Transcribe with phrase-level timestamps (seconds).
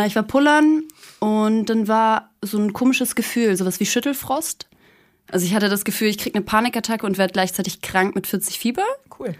[0.00, 0.82] Äh, ich war pullern
[1.18, 4.66] und dann war so ein komisches Gefühl, sowas wie Schüttelfrost.
[5.30, 8.58] Also ich hatte das Gefühl, ich kriege eine Panikattacke und werde gleichzeitig krank mit 40
[8.58, 8.84] Fieber.
[9.18, 9.34] Cool.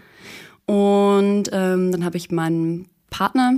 [0.65, 3.55] Und ähm, dann habe ich meinen Partner,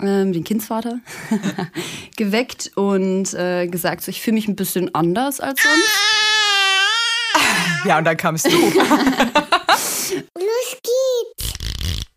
[0.00, 1.00] ähm, den Kindsvater,
[2.16, 5.98] geweckt und äh, gesagt, so, ich fühle mich ein bisschen anders als sonst.
[7.84, 8.50] Ja, und dann kamst du.
[8.50, 8.70] Los
[10.82, 11.52] geht's.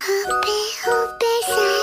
[0.01, 0.47] Hoppe,
[0.85, 1.76] hoppe, Saltag.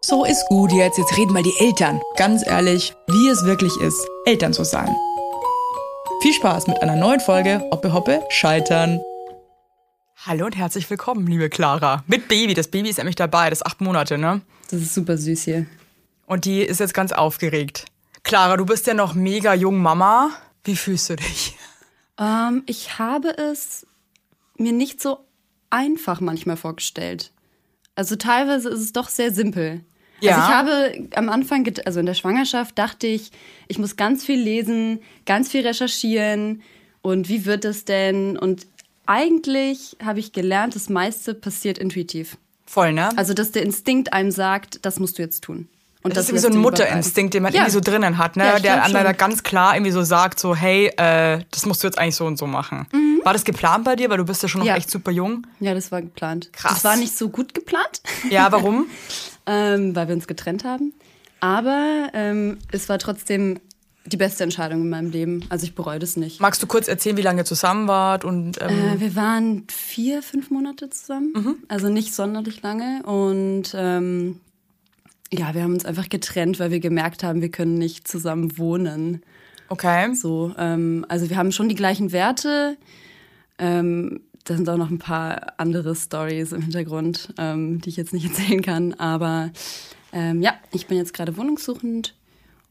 [0.00, 0.96] So ist gut jetzt.
[0.96, 2.00] Jetzt reden mal die Eltern.
[2.16, 4.94] Ganz ehrlich, wie es wirklich ist, Eltern zu sein.
[6.22, 9.00] Viel Spaß mit einer neuen Folge Hoppe Hoppe Scheitern.
[10.24, 12.04] Hallo und herzlich willkommen, liebe Clara.
[12.06, 12.54] Mit Baby.
[12.54, 13.50] Das Baby ist nämlich dabei.
[13.50, 14.40] Das ist acht Monate, ne?
[14.70, 15.66] Das ist super süß hier.
[16.26, 17.86] Und die ist jetzt ganz aufgeregt.
[18.22, 20.30] Clara, du bist ja noch mega jung Mama.
[20.64, 21.56] Wie fühlst du dich?
[22.18, 23.86] Ähm, ich habe es
[24.56, 25.18] mir nicht so
[25.70, 27.32] einfach manchmal vorgestellt.
[27.98, 29.80] Also teilweise ist es doch sehr simpel.
[30.20, 30.36] Ja.
[30.36, 33.32] Also ich habe am Anfang, also in der Schwangerschaft, dachte ich,
[33.66, 36.62] ich muss ganz viel lesen, ganz viel recherchieren
[37.02, 38.38] und wie wird es denn?
[38.38, 38.68] Und
[39.06, 42.38] eigentlich habe ich gelernt, das meiste passiert intuitiv.
[42.66, 43.08] Voll, ne?
[43.18, 45.68] Also dass der Instinkt einem sagt, das musst du jetzt tun.
[46.02, 46.62] Und das ist irgendwie so ein.
[46.62, 47.60] Mutterinstinkt, den man Ja.
[47.62, 48.44] irgendwie so drinnen hat, ne?
[48.44, 51.98] Ja, der einem ganz klar irgendwie so sagt, so, hey, äh, das musst du jetzt
[51.98, 52.86] eigentlich so und so machen.
[53.24, 54.08] War das geplant bei dir?
[54.08, 54.68] Weil du bist ja schon noch Mhm.
[54.70, 54.76] Ja.
[54.76, 55.46] echt super jung.
[55.60, 56.50] Ja, das war geplant.
[56.52, 56.74] Krass.
[56.74, 58.00] Das war nicht so gut geplant.
[58.30, 58.86] Ja, warum?
[59.46, 60.92] ähm, weil wir uns getrennt haben.
[61.40, 63.60] Aber ähm, es war trotzdem
[64.06, 65.44] die beste Entscheidung in meinem Leben.
[65.50, 66.40] Also ich bereue das nicht.
[66.40, 68.24] Magst du kurz erzählen, wie lange ihr zusammen wart?
[68.24, 71.56] Und ähm, Äh, wir waren vier, fünf Monate zusammen.
[71.68, 73.02] Also nicht sonderlich lange.
[73.04, 74.40] Und ähm,
[75.32, 79.22] ja, wir haben uns einfach getrennt, weil wir gemerkt haben, wir können nicht zusammen wohnen.
[79.68, 80.14] okay.
[80.14, 82.76] So, ähm, also wir haben schon die gleichen Werte.
[83.58, 88.12] Ähm, da sind auch noch ein paar andere Stories im Hintergrund, ähm, die ich jetzt
[88.12, 88.94] nicht erzählen kann.
[88.94, 89.50] Aber
[90.12, 92.14] ähm, ja, ich bin jetzt gerade wohnungssuchend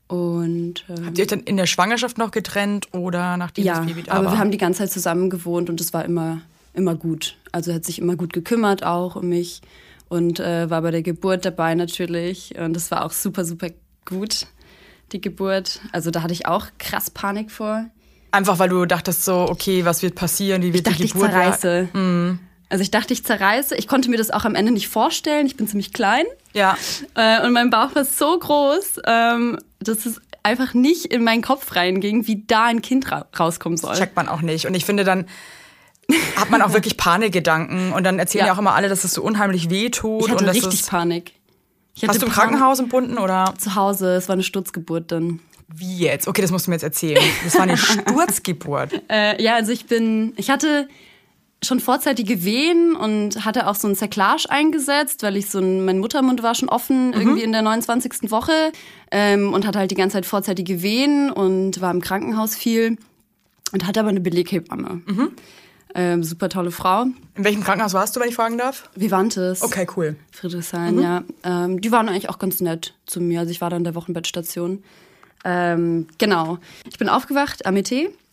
[0.08, 3.86] und ähm, Habt ihr euch dann in der Schwangerschaft noch getrennt oder nachdem ja, das
[3.86, 4.34] Baby da aber war?
[4.34, 6.42] wir haben die ganze Zeit zusammen gewohnt und es war immer
[6.74, 7.36] immer gut.
[7.52, 9.62] Also er hat sich immer gut gekümmert auch um mich
[10.10, 13.70] und äh, war bei der Geburt dabei natürlich und das war auch super super
[14.06, 14.48] gut
[15.12, 15.80] die Geburt.
[15.92, 17.86] Also da hatte ich auch krass Panik vor.
[18.32, 20.62] Einfach weil du dachtest so, okay, was wird passieren?
[20.62, 21.90] Wie Ich wird dachte, die ich Geburt zerreiße.
[21.94, 22.40] Mhm.
[22.70, 23.76] Also ich dachte, ich zerreiße.
[23.76, 25.46] Ich konnte mir das auch am Ende nicht vorstellen.
[25.46, 26.78] Ich bin ziemlich klein Ja.
[27.16, 31.76] äh, und mein Bauch war so groß, ähm, dass es einfach nicht in meinen Kopf
[31.76, 33.96] reinging, wie da ein Kind ra rauskommen soll.
[33.96, 34.66] checkt man auch nicht.
[34.68, 35.26] Und ich finde, dann
[36.36, 37.92] hat man auch wirklich Panikgedanken.
[37.94, 38.54] Und dann erzählen ja, Ja.
[38.54, 40.26] auch immer alle, dass es so unheimlich weh tut.
[40.26, 41.34] Ich hatte und richtig es, Panik.
[41.96, 45.40] Ich Hast du im Panik Krankenhaus entbunden oder Zu Hause, es war eine Sturzgeburt dann.
[45.68, 46.28] wie jetzt?
[46.28, 47.22] Okay, das musst du mir jetzt erzählen.
[47.44, 49.02] Das war eine Sturzgeburt.
[49.10, 50.88] Äh, ja, also ich bin, ich hatte
[51.64, 55.98] schon vorzeitige Wehen und hatte auch so ein Zerklage eingesetzt, weil ich so ein, mein
[55.98, 58.30] Muttermund war schon offen irgendwie in der 29.
[58.30, 58.52] Woche
[59.10, 62.98] ähm, und hatte halt die ganze Zeit vorzeitige Wehen und war im Krankenhaus viel
[63.72, 65.02] und hatte aber eine Beleghebamme.
[65.98, 67.06] Ähm, super tolle Frau.
[67.36, 68.88] In welchem Krankenhaus warst du, wenn ich fragen darf?
[68.96, 69.64] Vivantes.
[69.64, 70.16] Okay, cool.
[70.32, 71.24] Friedrichshain, ja.
[71.44, 73.40] Ähm, die waren eigentlich auch ganz nett zu mir.
[73.40, 74.84] Also ich war da in der Wochenbettstation.
[75.44, 76.60] Ähm, genau.
[76.88, 77.92] Ich bin aufgewacht am ET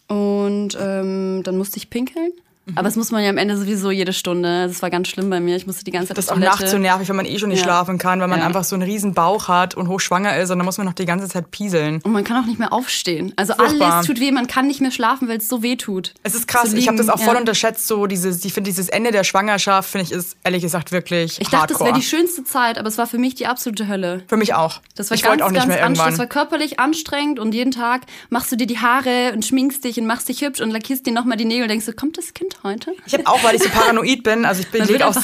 [0.08, 2.32] und ähm, dann musste ich pinkeln.
[2.75, 4.66] Aber das muss man ja am Ende sowieso jede Stunde.
[4.69, 5.54] Das war ganz schlimm bei mir.
[5.56, 7.50] Ich musste die ganze Zeit Das ist auch nachts so nervig, wenn man eh schon
[7.50, 7.64] nicht Ja.
[7.64, 8.47] schlafen kann, weil man Ja.
[8.47, 11.04] einfach so einen riesen Bauch hat und hochschwanger ist und dann muss man noch die
[11.04, 12.00] ganze Zeit pieseln.
[12.02, 13.32] Und man kann auch nicht mehr aufstehen.
[13.36, 13.94] Also Furchtbar.
[13.97, 14.32] alles tut weh.
[14.32, 16.14] Man kann nicht mehr schlafen, weil es so weh tut.
[16.22, 17.41] Es ist krass, ich habe das auch voll ja.
[17.41, 21.41] unterschätzt, so dieses, ich finde dieses Ende der Schwangerschaft, finde ich, ist ehrlich gesagt wirklich
[21.41, 21.91] Ich dachte, das hardcore.
[21.91, 24.22] wäre die schönste Zeit, aber es war für mich die absolute Hölle.
[24.26, 24.81] Für mich auch.
[24.94, 25.98] Das war ich ganz, wollte auch nicht ganz mehr anstrengend.
[25.98, 26.28] Das war irgendwann.
[26.28, 30.28] körperlich anstrengend und jeden Tag machst du dir die Haare und schminkst dich und machst
[30.31, 32.92] dich hübsch und lackierst dir nochmal die Nägel und denkst du, kommt das Kind heute?
[33.06, 35.15] Ich habe auch, weil ich so paranoid bin, also ich bin leg auch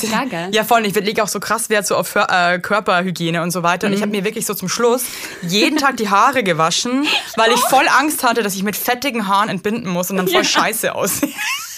[0.50, 3.86] ja voll, ich lege auch so krass Wert so auf äh, Körperhygiene und so weiter
[3.86, 4.02] und ich Mhm.
[4.04, 5.04] habe mir wirklich so zum Schluss
[5.42, 9.48] jeden Tag die Haare gewaschen, weil ich voll Angst hatte, dass ich mit fettigen Haaren
[9.48, 11.30] entbinden muss und dann voll scheiße aussehe.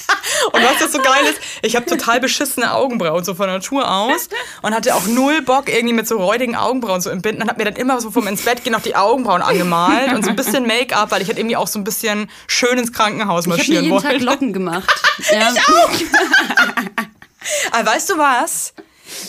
[0.53, 4.29] Und was das so geil ist, ich habe total beschissene Augenbrauen so von Natur aus
[4.63, 7.71] und hatte auch null Bock irgendwie mit so räudigen Augenbrauen zu entbinden und habe mir
[7.71, 10.67] dann immer so vom ins Bett gehen noch die Augenbrauen angemalt und so ein bisschen
[10.67, 13.85] Make-up, weil ich halt irgendwie auch so ein bisschen schön ins Krankenhaus Ich habe marschieren
[13.85, 14.25] jeden Tag wollte.
[14.25, 14.93] Locken gemacht.
[15.31, 15.53] Ja.
[17.73, 18.75] Aber weißt du was?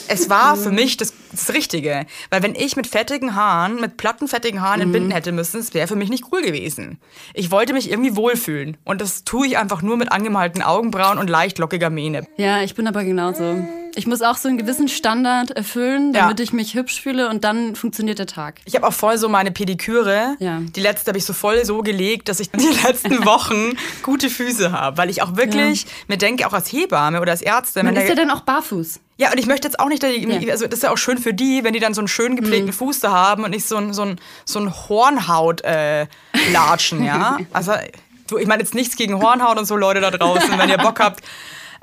[0.08, 2.06] Es war für mich das, das Richtige.
[2.30, 5.88] Weil wenn ich mit fettigen Haaren, mit platten fettigen Haaren entbinden hätte müssen, es wäre
[5.88, 7.00] für mich nicht cool gewesen.
[7.34, 8.78] Ich wollte mich irgendwie wohlfühlen.
[8.84, 12.26] Und das tue ich einfach nur mit angemalten Augenbrauen und leicht lockiger Mähne.
[12.38, 13.66] ja, ich bin aber genauso.
[13.96, 16.22] Ich muss auch so einen gewissen Standard erfüllen, Ja.
[16.24, 18.60] damit ich mich hübsch fühle und dann funktioniert der Tag.
[18.66, 20.36] Ich habe auch voll so meine Pediküre.
[20.40, 20.62] Ja.
[20.76, 24.72] Die letzte habe ich so voll so gelegt, dass ich die letzten Wochen gute Füße
[24.72, 24.98] habe.
[24.98, 27.86] Weil ich auch wirklich mir denke, auch als Hebamme oder als Ärztin.
[27.86, 29.00] Man ist ja dann auch barfuß.
[29.18, 30.40] ja, und ich möchte jetzt auch nicht, dass die- Ja.
[30.40, 30.50] Mhm.
[30.50, 32.74] also das ist ja auch schön für die, wenn die dann so einen schön gepflegten
[32.74, 36.08] Fuß da haben und nicht so ein, so ein, so ein Hornhaut-Latschen,
[36.44, 37.38] äh, Latschen, ja.
[37.54, 37.74] Also,
[38.40, 41.24] ich meine jetzt nichts gegen Hornhaut und so, Leute da draußen, wenn ihr Bock habt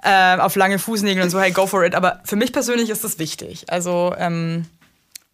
[0.03, 1.95] äh, auf lange Fußnägel und so, hey, go for it.
[1.95, 3.65] Aber für mich persönlich ist das wichtig.
[3.69, 4.67] Also, ähm,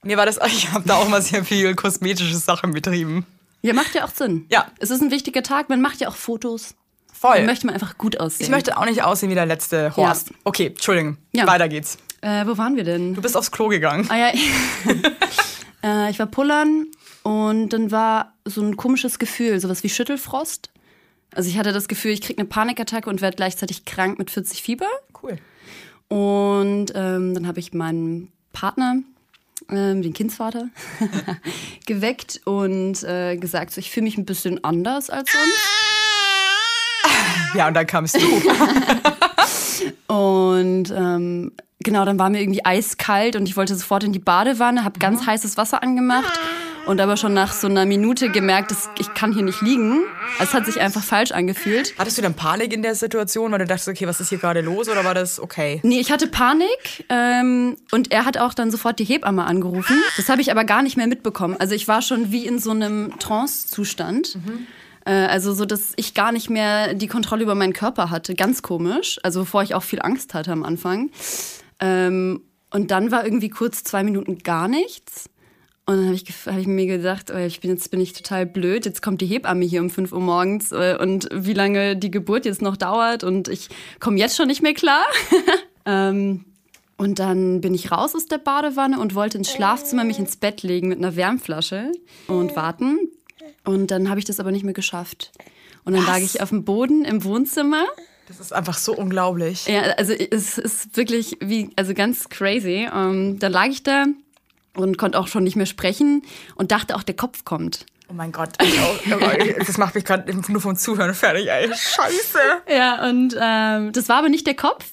[0.03, 3.27] mir war das, ich habe da auch mal sehr viel kosmetische Sachen betrieben.
[3.63, 4.47] Ja, macht ja auch Sinn.
[4.51, 4.67] Ja.
[4.79, 6.75] Es ist ein wichtiger Tag, man macht ja auch Fotos.
[7.13, 7.37] Voll.
[7.37, 8.45] Dann möchte man einfach gut aussehen.
[8.45, 10.31] ich möchte auch nicht aussehen wie der letzte Horst.
[10.45, 11.17] Okay, Entschuldigung.
[11.33, 11.47] Ja.
[11.47, 11.97] Weiter geht's.
[12.21, 13.15] Äh, wo waren wir denn?
[13.15, 14.07] Du bist aufs Klo gegangen.
[14.11, 14.33] Ah ja,
[15.83, 16.87] äh, ich war pullern
[17.23, 20.71] und dann war so ein komisches Gefühl, sowas wie Schüttelfrost.
[21.37, 24.63] Also ich hatte das Gefühl, ich kriege eine Panikattacke und werde gleichzeitig krank mit 40
[24.63, 24.89] Fieber.
[25.23, 25.37] Cool.
[26.09, 28.97] Und ähm, dann habe ich meinen Partner,
[29.71, 30.71] ähm, den Kindsvater,
[31.87, 35.69] geweckt und äh, gesagt, so, ich fühle mich ein bisschen anders als sonst.
[37.55, 38.27] Ja, und dann kamst du.
[40.13, 44.85] Und ähm, genau, dann war mir irgendwie eiskalt und ich wollte sofort in die Badewanne,
[44.85, 46.33] habe ganz heißes Wasser angemacht
[46.87, 50.03] und aber schon nach so einer Minute gemerkt, dass ich kann hier nicht liegen.
[50.41, 51.95] Es hat sich einfach falsch angefühlt.
[51.99, 54.61] Hattest du dann Panik in der Situation, weil du dachtest, okay, was ist hier gerade
[54.61, 55.81] los oder war das okay?
[55.83, 59.97] Nee, ich hatte Panik ähm, und er hat auch dann sofort die Hebamme angerufen.
[60.17, 61.57] Das habe ich aber gar nicht mehr mitbekommen.
[61.59, 64.39] Also ich war schon wie in so einem Trance-Zustand.
[65.05, 68.35] Äh, also so, dass ich gar nicht mehr die Kontrolle über meinen Körper hatte.
[68.35, 69.19] Ganz komisch.
[69.23, 71.11] Also bevor ich auch viel Angst hatte am Anfang.
[71.81, 75.31] Ähm, und dann war irgendwie kurz zwei Minuten gar nichts.
[75.89, 78.45] Und dann habe ich, hab ich mir gedacht, oh, ich bin, jetzt bin ich total
[78.45, 78.85] blöd.
[78.85, 82.45] Jetzt kommt die Hebamme hier um 5 Uhr morgens äh, und wie lange die Geburt
[82.45, 83.23] jetzt noch dauert.
[83.23, 83.69] Und ich
[84.01, 85.05] komme jetzt schon nicht mehr klar.
[85.87, 86.45] ähm,
[86.97, 90.65] und dann bin ich raus aus der Badewanne und wollte ins Schlafzimmer mich ins Bett
[90.65, 91.93] legen mit einer Wärmflasche
[92.27, 92.99] und warten.
[93.65, 95.31] Und dann habe ich das aber nicht mehr geschafft.
[95.85, 97.85] Und dann lag ich auf dem Boden im Wohnzimmer.
[98.27, 99.67] Das ist einfach so unglaublich.
[99.67, 102.89] Ja, also es ist wirklich wie, also ganz crazy.
[102.93, 104.07] Ähm, dann lag ich da
[104.77, 106.23] und konnte auch schon nicht mehr sprechen
[106.55, 107.87] und dachte auch, der Kopf kommt.
[108.09, 108.51] Oh mein Gott.
[108.61, 109.17] Oh,
[109.67, 111.69] das macht mich gerade nur vom Zuhören fertig, ey.
[111.69, 112.39] Scheiße.
[112.69, 114.85] Ja, und ähm, das war aber nicht der Kopf,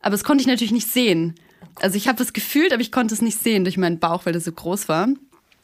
[0.00, 1.34] aber das konnte ich natürlich nicht sehen.
[1.80, 4.32] Also ich habe es gefühlt, aber ich konnte es nicht sehen durch meinen Bauch, weil
[4.32, 5.08] das so groß war.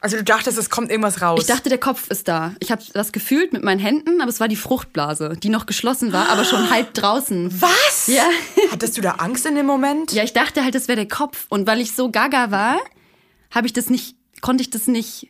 [0.00, 1.40] Also du dachtest, es kommt irgendwas raus.
[1.40, 2.54] Ich dachte, der Kopf ist da.
[2.60, 6.12] Ich habe das gefühlt mit meinen Händen, aber es war die Fruchtblase, die noch geschlossen
[6.12, 7.60] war, aber schon halb draußen.
[7.60, 8.06] was?
[8.06, 8.22] Ja.
[8.70, 10.12] Hattest du da Angst in dem Moment?
[10.12, 11.46] Ja, ich dachte halt, das wäre der Kopf.
[11.48, 12.78] Und weil ich so gaga war,
[13.50, 15.28] habe ich das nicht, konnte ich das nicht,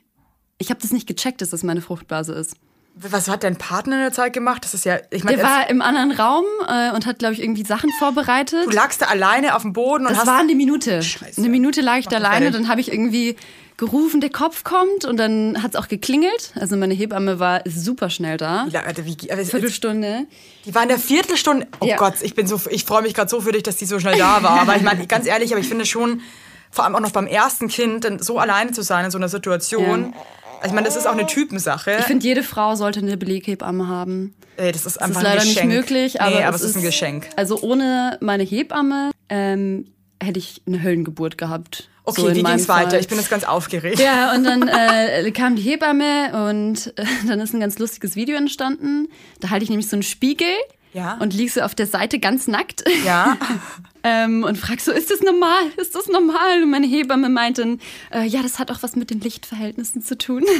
[0.59, 2.55] ich habe das nicht gecheckt, dass das meine Fruchtblase ist.
[3.01, 4.65] Was hat dein Partner in der Zeit gemacht?
[4.65, 7.41] Das ist ja, ich meine, Der war im anderen Raum äh, und hat, glaube ich,
[7.41, 8.67] irgendwie Sachen vorbereitet.
[8.67, 11.01] du lagst da alleine auf dem Boden und Das hast war eine Minute.
[11.01, 11.41] Scheiße.
[11.41, 13.37] Eine Minute lag ich da Mach alleine, dann habe ich irgendwie
[13.77, 16.51] gerufen, der Kopf kommt und dann hat es auch geklingelt.
[16.57, 18.67] Also meine Hebamme war super schnell da.
[18.67, 20.27] Wie lange- wie, es- Viertelstunde.
[20.65, 21.69] Die war in der Viertelstunde.
[21.79, 21.97] Oh Ja.
[21.99, 24.19] Gott, ich bin so, ich freue mich gerade so für dich, dass die so schnell
[24.19, 24.61] da war.
[24.63, 26.21] Aber ich meine, ganz ehrlich, aber ich finde schon,
[26.71, 29.29] vor allem auch noch beim ersten Kind, dann so alleine zu sein in so einer
[29.29, 30.15] Situation.
[30.61, 31.97] Also ich meine, das ist auch eine Typensache.
[32.01, 34.35] Ich finde, jede Frau sollte eine Beleghebamme haben.
[34.57, 35.73] Ey, das ist Das einfach ist leider ein nicht Geschenk.
[35.73, 37.29] möglich, aber, nee, aber es ist ein Geschenk.
[37.37, 39.87] Also ohne meine Hebamme ähm,
[40.21, 41.89] hätte ich eine Höllengeburt gehabt.
[42.05, 42.91] Okay, so wie ging's weiter?
[42.91, 43.01] Fall.
[43.01, 44.01] Ich bin jetzt ganz aufgeregt.
[44.01, 48.37] Ja, und dann äh, kam die Hebamme und äh, dann ist ein ganz lustiges Video
[48.37, 49.09] entstanden.
[49.41, 50.49] Da halte ich nämlich so einen Spiegel
[50.95, 51.19] Ja.
[51.21, 53.37] und liege so auf der Seite ganz nackt Ja.
[54.03, 55.63] ähm, und frag so, ist das normal?
[55.77, 56.63] Ist das normal?
[56.63, 57.81] Und meine Hebamme meinte dann,
[58.11, 60.45] äh, ja, das hat auch was mit den Lichtverhältnissen zu tun.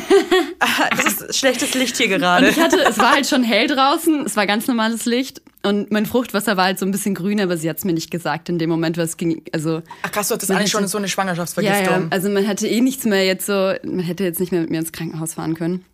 [0.97, 2.49] Das ist schlechtes Licht hier gerade.
[2.49, 6.07] Ich hatte, es war halt schon hell draußen, es war ganz normales Licht und mein
[6.07, 8.59] Fruchtwasser war halt so ein bisschen grün, aber sie hat es mir nicht gesagt in
[8.59, 11.11] dem Moment, es ging, also Ach krass, du hattest eigentlich hätte- schon so eine ja,
[11.11, 12.03] Schwangerschaftsvergiftung.
[12.03, 13.53] ja, also man hätte eh nichts mehr jetzt so,
[13.85, 15.85] man hätte jetzt nicht mehr mit mir ins Krankenhaus fahren können.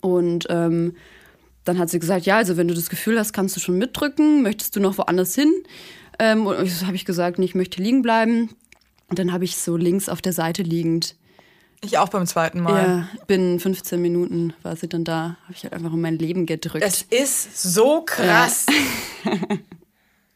[0.00, 0.94] Und ähm,
[1.64, 4.42] dann hat sie gesagt, ja, also wenn du das Gefühl hast, kannst du schon mitdrücken,
[4.42, 5.52] möchtest du noch woanders hin?
[6.18, 8.50] Ähm, und habe ich gesagt, nee, ich möchte liegen bleiben.
[9.08, 11.16] Und dann habe ich so links auf der Seite liegend,
[11.82, 12.82] Ich auch beim zweiten Mal.
[12.82, 16.46] ja, binnen 15 Minuten war sie dann da, habe ich halt einfach um mein Leben
[16.46, 16.84] gedrückt.
[16.86, 18.66] Es ist so krass.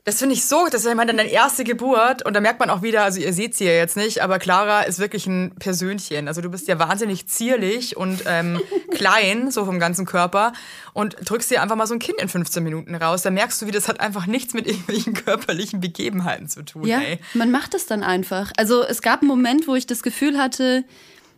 [0.08, 2.70] Das finde ich so, das ist ich meine, deine erste Geburt und da merkt man
[2.70, 6.28] auch wieder, also ihr seht sie ja jetzt nicht, aber Clara ist wirklich ein Persönchen.
[6.28, 8.58] Also du bist ja wahnsinnig zierlich und ähm,
[8.90, 10.54] klein, so vom ganzen Körper
[10.94, 13.20] und drückst dir einfach mal so ein Kind in 15 Minuten raus.
[13.20, 16.86] Da merkst du, wie das hat einfach nichts mit irgendwelchen körperlichen Begebenheiten zu tun.
[16.86, 17.18] Ja, Ey.
[17.34, 18.50] man macht es dann einfach.
[18.56, 20.84] Also es gab einen Moment, wo ich das Gefühl hatte,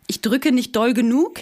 [0.07, 1.41] ich drücke nicht doll genug.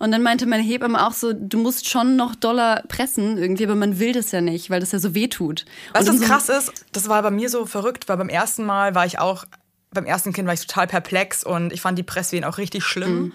[0.00, 3.76] Und dann meinte meine Hebamme auch so, du musst schon noch doller pressen irgendwie, aber
[3.76, 5.66] man will das ja nicht, weil das ja so weh tut.
[5.92, 6.86] Weißt du, was dann krass ist?
[6.92, 9.44] Das war bei mir so verrückt, weil beim ersten Mal war ich auch
[9.92, 13.20] beim ersten Kind war ich total perplex und ich fand die Presswehen auch richtig schlimm.
[13.20, 13.32] Mhm.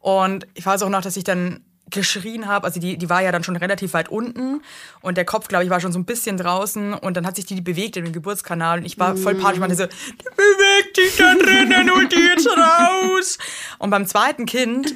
[0.00, 1.60] Und ich weiß auch noch, dass ich dann
[1.90, 2.66] geschrien habe.
[2.66, 4.60] Also die, die war ja dann schon relativ weit unten
[5.00, 7.46] und der Kopf, glaube ich, war schon so ein bisschen draußen und dann hat sich
[7.46, 10.96] die, die bewegt in dem Geburtskanal und ich war voll panisch, meinte so, die bewegt
[10.96, 13.38] sich da drinnen und die jetzt raus.
[13.78, 14.94] Und beim zweiten Kind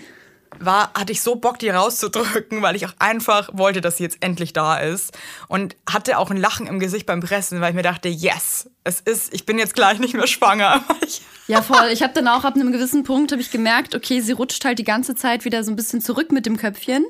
[0.60, 4.18] war, hatte ich so Bock, die rauszudrücken, weil ich auch einfach wollte, dass sie jetzt
[4.20, 5.16] endlich da ist.
[5.48, 9.00] Und hatte auch ein Lachen im Gesicht beim Pressen, weil ich mir dachte, yes, es
[9.00, 10.82] ist, ich bin jetzt gleich nicht mehr schwanger.
[11.48, 11.88] Ja, voll.
[11.92, 14.78] Ich habe dann auch ab einem gewissen Punkt habe ich gemerkt, okay, sie rutscht halt
[14.78, 17.04] die ganze Zeit wieder so ein bisschen zurück mit dem Köpfchen.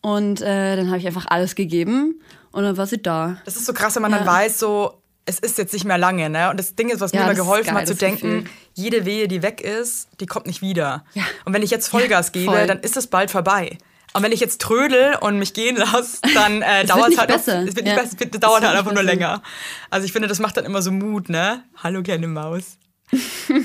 [0.00, 2.20] Und äh, dann habe ich einfach alles gegeben
[2.52, 3.38] und dann war sie da.
[3.44, 4.18] Das ist so krass, wenn man Ja.
[4.18, 6.50] dann weiß, so, es ist jetzt nicht mehr lange, ne?
[6.50, 8.50] Und das Ding ist, was Ja, mir immer geholfen geil, hat, zu denken, Gefühl.
[8.74, 11.04] jede Wehe, die weg ist, die kommt nicht wieder.
[11.14, 11.24] Ja.
[11.44, 12.66] Und wenn ich jetzt Vollgas gebe, voll.
[12.66, 13.76] dann ist es bald vorbei.
[14.12, 17.60] Und wenn ich jetzt trödel und mich gehen lasse, dann äh, dauert es halt besser.
[17.66, 18.02] es wird nicht Ja.
[18.02, 19.42] besser, es dauert halt einfach nur länger.
[19.90, 21.64] Also ich finde, das macht dann immer so Mut, ne?
[21.82, 22.78] Hallo kleine Maus.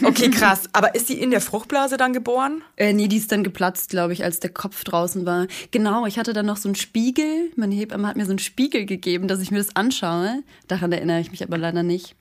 [0.03, 0.69] Okay, krass.
[0.71, 2.63] Aber ist die in der Fruchtblase dann geboren?
[2.77, 5.47] Äh, nee, die ist dann geplatzt, glaube ich, als der Kopf draußen war.
[5.71, 7.51] Genau, ich hatte dann noch so einen Spiegel.
[7.55, 10.43] Meine Hebamme hat mir so einen Spiegel gegeben, dass ich mir das anschaue.
[10.67, 12.15] Daran erinnere ich mich aber leider nicht.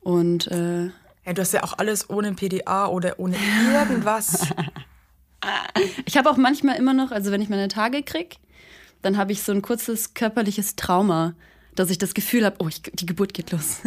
[0.00, 0.86] Und äh,
[1.24, 3.36] Ja, du hast ja auch alles ohne PDA oder ohne
[3.72, 4.48] irgendwas.
[6.04, 8.38] ich habe auch manchmal immer noch, also wenn ich meine Tage krieg,
[9.00, 11.34] dann habe ich so ein kurzes körperliches Trauma,
[11.74, 13.78] dass ich das Gefühl habe, oh, ich, die Geburt geht los.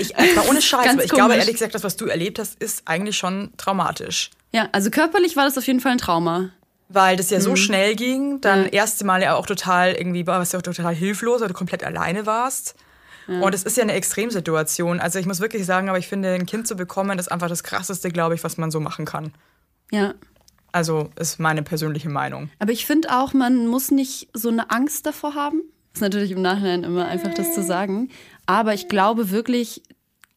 [0.00, 1.38] Ich, war ohne Scheiß, aber ich glaube komisch.
[1.38, 4.30] ehrlich gesagt, das, was du erlebt hast, ist eigentlich schon traumatisch.
[4.52, 6.50] ja, also körperlich war das auf jeden Fall ein Trauma.
[6.88, 7.34] Weil das Mhm.
[7.34, 10.94] ja so schnell ging, dann erste Mal ja auch total irgendwie warst du auch total
[10.94, 12.74] hilflos, weil du komplett alleine warst.
[13.28, 15.00] Und es ist ja eine Extremsituation.
[15.00, 17.62] Also ich muss wirklich sagen, aber ich finde, ein Kind zu bekommen, ist einfach das
[17.62, 19.32] Krasseste, glaube ich, was man so machen kann.
[19.92, 20.14] Ja.
[20.72, 22.48] Also ist meine persönliche Meinung.
[22.58, 25.60] Aber ich finde auch, man muss nicht so eine Angst davor haben.
[25.98, 28.08] Ist natürlich im Nachhinein immer einfach das zu sagen.
[28.46, 29.82] Aber ich glaube wirklich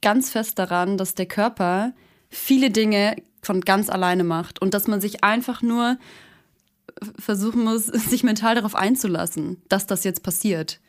[0.02, 1.94] ganz fest daran, dass der Körper
[2.32, 5.98] viele Dinge von ganz alleine macht und dass man sich einfach nur
[7.20, 10.80] versuchen muss, sich mental darauf einzulassen, dass das jetzt passiert.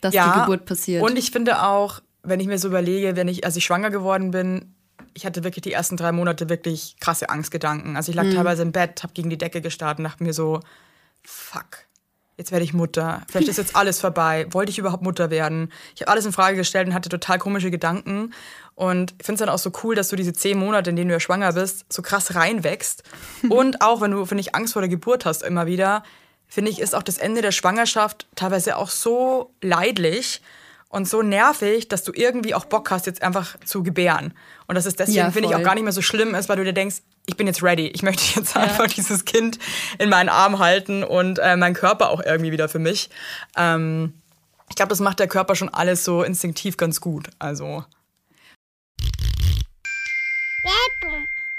[0.00, 1.02] Dass die Geburt passiert.
[1.02, 4.30] Und ich finde auch, wenn ich mir so überlege, wenn ich, als ich schwanger geworden
[4.30, 4.74] bin,
[5.14, 7.96] ich hatte wirklich die ersten drei Monate wirklich krasse Angstgedanken.
[7.96, 8.22] Also ich Mhm.
[8.28, 10.60] lag teilweise im Bett, habe gegen die Decke gestarrt und dachte mir so,
[11.24, 11.87] fuck,
[12.38, 13.22] jetzt werde ich Mutter.
[13.30, 14.46] Vielleicht ist jetzt alles vorbei.
[14.50, 15.70] Wollte ich überhaupt Mutter werden?
[15.94, 18.32] Ich habe alles in Frage gestellt und hatte total komische Gedanken.
[18.74, 21.08] Und ich finde es dann auch so cool, dass du diese zehn Monate, in denen
[21.08, 23.02] du ja schwanger bist, so krass reinwächst.
[23.50, 26.04] und auch wenn du, finde ich, Angst vor der Geburt hast immer wieder,
[26.46, 30.40] finde ich, ist auch das Ende der Schwangerschaft teilweise auch so leidlich
[30.88, 34.32] und so nervig, dass du irgendwie auch Bock hast, jetzt einfach zu gebären.
[34.66, 36.56] Und dass es deswegen, Ja, finde ich, auch gar nicht mehr so schlimm ist, weil
[36.56, 37.88] du dir denkst, ich bin jetzt ready.
[37.88, 39.58] Ich möchte jetzt einfach dieses Kind
[39.98, 43.10] in meinen Arm halten und äh, meinen Körper auch irgendwie wieder für mich.
[43.56, 44.14] Ähm,
[44.70, 47.28] ich glaube, das macht der Körper schon alles so instinktiv ganz gut.
[47.38, 47.84] Also.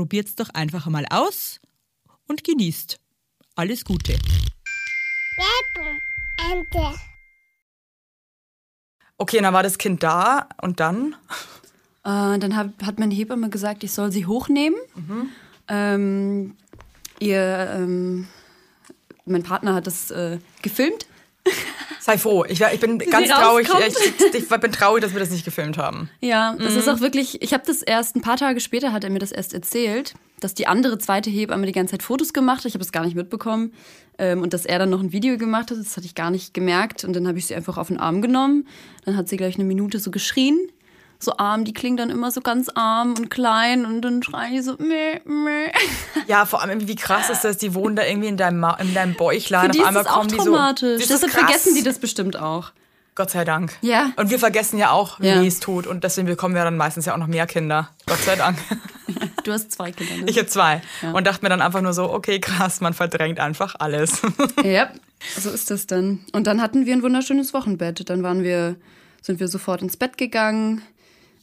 [0.00, 1.60] probiert's doch einfach mal aus
[2.26, 2.98] und genießt.
[3.54, 4.14] Alles Gute.
[5.36, 6.00] Werbung.
[6.50, 6.98] Ende.
[9.18, 11.16] Okay, dann war das Kind da und dann?
[12.02, 14.78] Äh, dann hab, hat meine Hebamme gesagt, ich soll sie hochnehmen.
[15.68, 16.56] Ähm,
[17.18, 18.26] ihr, ähm,
[19.26, 21.04] mein Partner hat das äh, gefilmt.
[22.00, 22.44] Sei froh.
[22.48, 23.68] Ich, ich bin ganz traurig.
[23.86, 26.08] Ich, ich bin traurig, dass wir das nicht gefilmt haben.
[26.20, 26.78] Ja, das Mhm.
[26.78, 29.32] ist auch wirklich, ich habe das erst ein paar Tage später, hat er mir das
[29.32, 32.66] erst erzählt, dass die andere zweite Hebamme die ganze Zeit Fotos gemacht hat.
[32.66, 33.74] Ich habe es gar nicht mitbekommen.
[34.18, 36.54] Ähm, und dass er dann noch ein Video gemacht hat, das hatte ich gar nicht
[36.54, 37.04] gemerkt.
[37.04, 38.66] Und dann habe ich sie einfach auf den Arm genommen.
[39.04, 40.58] Dann hat sie gleich eine Minute so geschrien.
[41.22, 44.62] So arm, die klingen dann immer so ganz arm und klein und dann schreien die
[44.62, 45.70] so, meh, meh.
[46.26, 47.58] Ja, vor allem, wie krass ist das?
[47.58, 49.66] Die wohnen da irgendwie in deinem, Ma in deinem Bäuchlein.
[49.66, 50.44] Für die Auf ist einmal auch kommen die so.
[50.44, 51.02] traumatisch.
[51.02, 52.72] Ist Deshalb vergessen die das bestimmt auch.
[53.16, 53.76] Gott sei Dank.
[53.82, 54.12] Ja.
[54.16, 55.42] Und wir vergessen ja auch, wie Ja.
[55.42, 55.86] es tut.
[55.86, 57.90] Und deswegen bekommen wir dann meistens ja auch noch mehr Kinder.
[58.06, 58.58] Gott sei Dank.
[59.44, 60.24] Du hast zwei Kinder, ne?
[60.30, 60.82] Ich habe zwei.
[61.14, 64.20] Und dachte mir dann einfach nur so, okay, krass, man verdrängt einfach alles.
[64.64, 64.90] Ja,
[65.38, 66.20] so ist das dann.
[66.32, 68.08] Und dann hatten wir ein wunderschönes Wochenbett.
[68.10, 68.76] Dann waren wir,
[69.22, 70.82] sind wir sofort ins Bett gegangen.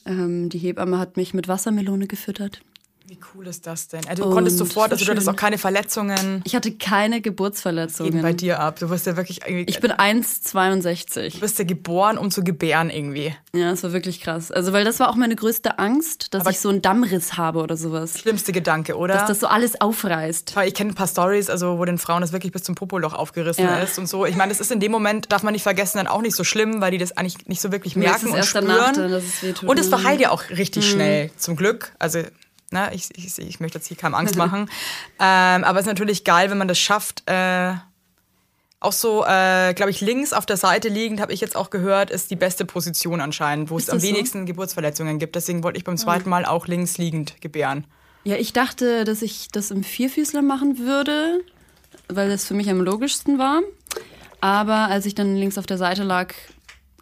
[0.07, 2.61] Ähm, die Hebamme hat mich mit Wassermelone gefüttert.
[3.09, 4.01] Wie cool ist das denn?
[4.05, 6.41] Also, du Und konntest sofort, also du hattest auch keine Verletzungen.
[6.43, 8.35] Ich hatte keine Eben bei Geburtsverletzungen.
[8.35, 8.79] dir ab.
[8.79, 9.63] Du wirst ja wirklich irgendwie.
[9.69, 11.33] Ich bin 1,62.
[11.35, 13.33] du bist ja geboren, um zu gebären irgendwie.
[13.53, 14.51] Ja, das war wirklich krass.
[14.51, 17.59] Also, weil das war auch meine größte Angst, dass Aber- ich so einen Dammriss habe
[17.61, 18.19] oder sowas.
[18.19, 19.13] Schlimmste Gedanke, oder?
[19.13, 20.55] Dass das so alles aufreißt.
[20.57, 23.13] Weil ich kenne ein paar Stories, also wo den Frauen das wirklich bis zum Popoloch
[23.13, 23.79] aufgerissen Ja.
[23.79, 24.25] ist und so.
[24.25, 26.43] Ich meine, das ist in dem Moment, darf man nicht vergessen, dann auch nicht so
[26.43, 28.65] schlimm, weil die das eigentlich nicht so wirklich merken und erst spüren.
[28.67, 29.69] danach dann, dass es wehtut.
[29.69, 29.91] und es Mhm.
[29.91, 31.93] verheilt ja auch richtig schnell, zum Glück.
[31.99, 32.19] Also,
[32.71, 34.69] na, ich, ich, ich möchte jetzt hier keinem Angst machen.
[35.19, 37.23] ähm, aber es ist natürlich geil, wenn man das schafft.
[37.29, 37.73] Äh,
[38.79, 42.11] auch so, äh, glaube ich, links auf der Seite liegend, habe ich jetzt auch gehört,
[42.11, 44.09] ist die beste Position anscheinend, wo es am das so?
[44.09, 45.35] wenigsten Geburtsverletzungen gibt.
[45.35, 47.87] Deswegen wollte ich beim zweiten Mal auch links liegend gebären.
[48.23, 51.39] Ja, ich dachte, dass ich das im Vierfüßler machen würde,
[52.09, 53.61] weil das für mich am logischsten war.
[54.41, 56.33] Aber als ich dann links auf der Seite lag,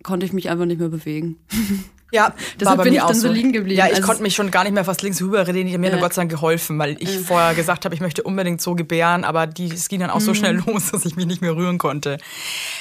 [0.04, 1.40] konnte ich mich einfach nicht mehr bewegen.
[2.16, 3.78] Ja, Deshalb bin ich dann so liegen geblieben.
[3.78, 5.68] Ja, ich Also konnte mich schon gar nicht mehr fast links rüberreden.
[5.68, 5.98] Die haben mir Ja.
[5.98, 9.48] Gott sei Dank geholfen, weil ich vorher gesagt habe, ich möchte unbedingt so gebären, aber
[9.48, 10.36] die, es ging dann auch so Mhm.
[10.36, 12.18] schnell los, dass ich mich nicht mehr rühren konnte.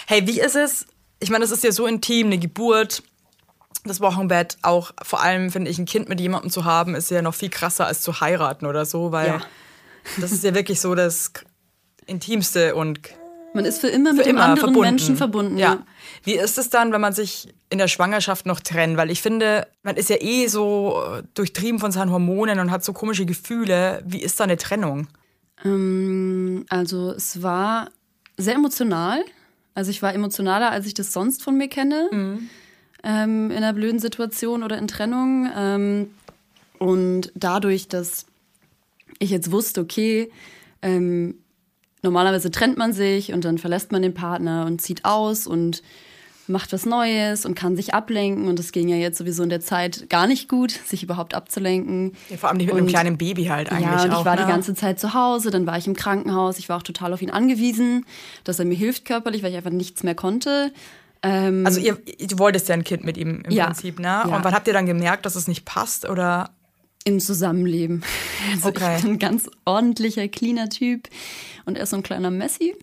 [0.06, 0.86] Hey, wie ist es?
[1.20, 3.02] Ich meine, das ist ja so intim, eine Geburt,
[3.84, 7.20] das Wochenbett, auch vor allem finde ich, ein Kind mit jemandem zu haben, ist ja
[7.22, 9.40] noch viel krasser als zu heiraten oder so, weil Ja.
[10.18, 11.32] das ist ja wirklich so das
[12.06, 13.00] Intimste und
[13.54, 14.90] Man ist für immer mit für dem immer anderen verbunden.
[14.90, 15.58] Menschen verbunden.
[15.58, 15.86] Ja.
[16.24, 18.96] Wie ist es dann, wenn man sich in der Schwangerschaft noch trennt?
[18.96, 22.84] Weil ich finde, man ist ja eh so äh, durchtrieben von seinen Hormonen und hat
[22.84, 24.02] so komische Gefühle.
[24.04, 25.06] Wie ist da eine Trennung?
[25.64, 27.90] Ähm, also es war
[28.36, 29.24] sehr emotional.
[29.74, 32.10] Also ich war emotionaler, als ich das sonst von mir kenne.
[32.12, 35.48] Ähm, in einer blöden Situation oder in Trennung.
[35.56, 36.10] Ähm,
[36.78, 38.26] und dadurch, dass
[39.20, 40.30] ich jetzt wusste, okay,
[40.82, 41.36] ähm,
[42.04, 45.82] normalerweise trennt man sich und dann verlässt man den Partner und zieht aus und
[46.46, 48.48] macht was Neues und kann sich ablenken.
[48.48, 52.12] Und das ging ja jetzt sowieso in der Zeit gar nicht gut, sich überhaupt abzulenken.
[52.28, 54.24] Ja, vor allem nicht mit einem Und- kleinen Baby halt eigentlich Ja, und ich auch.
[54.26, 54.42] war ne?
[54.42, 57.22] die ganze Zeit zu Hause, dann war ich im Krankenhaus, ich war auch total auf
[57.22, 58.04] ihn angewiesen,
[58.44, 60.70] dass er mir hilft körperlich, weil ich einfach nichts mehr konnte.
[61.22, 61.96] Ähm, Also ihr,
[62.28, 63.64] du wolltest ja ein Kind mit ihm im Ja.
[63.64, 64.04] Prinzip, ne?
[64.08, 64.24] Ja.
[64.24, 66.06] Und wann habt ihr dann gemerkt, dass es nicht passt?
[66.06, 66.50] Oder
[67.04, 68.02] Im Zusammenleben.
[68.52, 68.96] Also Okay.
[68.96, 71.08] ich bin ein ganz ordentlicher, cleaner Typ
[71.64, 72.74] und er ist so ein kleiner Messi.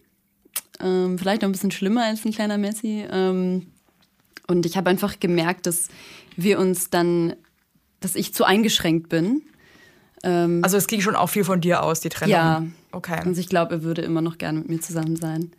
[0.79, 3.05] Ähm, vielleicht noch ein bisschen schlimmer als ein kleiner Messi.
[3.11, 3.67] Ähm,
[4.47, 5.89] und ich habe einfach gemerkt, dass
[6.35, 7.35] wir uns dann,
[7.99, 9.43] dass ich zu eingeschränkt bin.
[10.23, 12.31] Ähm, also es ging schon auch viel von dir aus, die Trennung.
[12.31, 12.65] Ja.
[12.91, 13.19] Okay.
[13.23, 15.51] Also ich glaube, er würde immer noch gerne mit mir zusammen sein.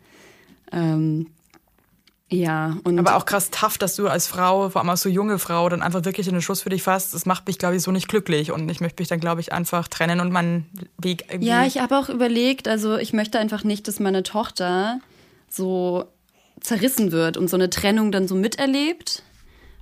[2.33, 5.37] Ja, und Aber auch krass tough, dass du als Frau, vor allem als so junge
[5.37, 7.13] Frau, dann einfach wirklich den Schluss für dich fasst.
[7.13, 8.51] Das macht mich, glaube ich, so nicht glücklich.
[8.51, 10.65] Und ich möchte mich dann, glaube ich, einfach trennen und meinen
[10.97, 11.47] Weg irgendwie.
[11.47, 14.99] Ja, ich habe auch überlegt, also ich möchte einfach nicht, dass meine Tochter
[15.47, 16.05] so
[16.59, 19.21] zerrissen wird und so eine Trennung dann so miterlebt.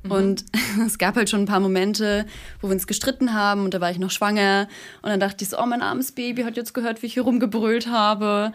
[0.09, 0.43] Und
[0.85, 2.25] es gab halt schon ein paar Momente,
[2.59, 4.67] wo wir uns gestritten haben und da war ich noch schwanger.
[5.01, 7.23] Und dann dachte ich so, oh, mein armes Baby hat jetzt gehört, wie ich hier
[7.23, 8.51] rumgebrüllt habe.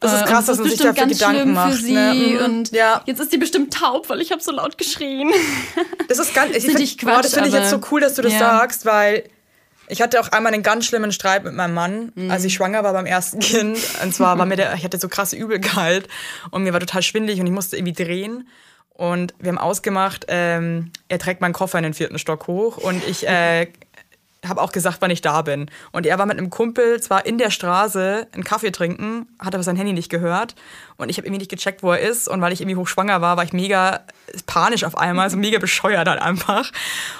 [0.00, 1.92] Das ist Äh, krass, dass man sich dafür ganz Gedanken schlimm macht, für sie.
[1.92, 2.14] ne?
[2.14, 2.44] Mhm.
[2.44, 3.02] Und Ja.
[3.06, 5.30] jetzt ist die bestimmt taub, weil ich habe so laut geschrien.
[6.08, 8.32] Das ist ganz, ich Find Quatsch, das finde ich jetzt so cool, dass du das
[8.32, 8.38] Ja.
[8.40, 9.24] sagst, weil
[9.88, 12.30] ich hatte auch einmal einen ganz schlimmen Streit mit meinem Mann, Mhm.
[12.30, 13.78] als ich schwanger war beim ersten Kind.
[14.02, 16.08] Und zwar war mir der, ich hatte so krasse Übelkeit
[16.50, 18.48] und mir war total schwindelig und ich musste irgendwie drehen.
[18.94, 23.02] Und wir haben ausgemacht, ähm, er trägt meinen Koffer in den vierten Stock hoch und
[23.06, 23.68] ich äh,
[24.46, 25.70] habe auch gesagt, wann ich da bin.
[25.92, 29.62] Und er war mit einem Kumpel zwar in der Straße einen Kaffee trinken, hat aber
[29.62, 30.54] sein Handy nicht gehört.
[30.96, 32.26] Und ich habe irgendwie nicht gecheckt, wo er ist.
[32.26, 34.00] Und weil ich irgendwie hochschwanger war, war ich mega
[34.46, 36.70] panisch auf einmal, so mega bescheuert halt einfach.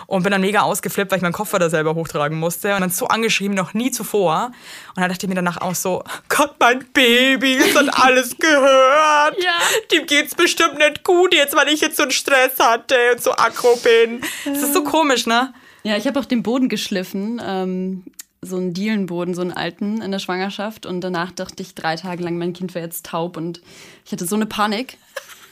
[0.07, 2.75] Und bin dann mega ausgeflippt, weil ich meinen Koffer da selber hochtragen musste.
[2.75, 4.53] Und dann so angeschrieben, noch nie zuvor.
[4.95, 9.37] Und dann dachte ich mir danach auch so, Gott, mein Baby, das hat alles gehört.
[9.43, 9.59] Ja.
[9.93, 13.33] Dem geht's bestimmt nicht gut jetzt, weil ich jetzt so einen Stress hatte und so
[13.33, 14.23] aggro bin.
[14.47, 15.53] Das ist so komisch, ne?
[15.83, 18.05] Ja, ich habe auch den Boden geschliffen, ähm,
[18.43, 20.87] so einen Dielenboden, so einen alten in der Schwangerschaft.
[20.87, 23.61] Und danach dachte ich drei Tage lang, mein Kind wäre jetzt taub und
[24.05, 24.97] ich hatte so eine Panik.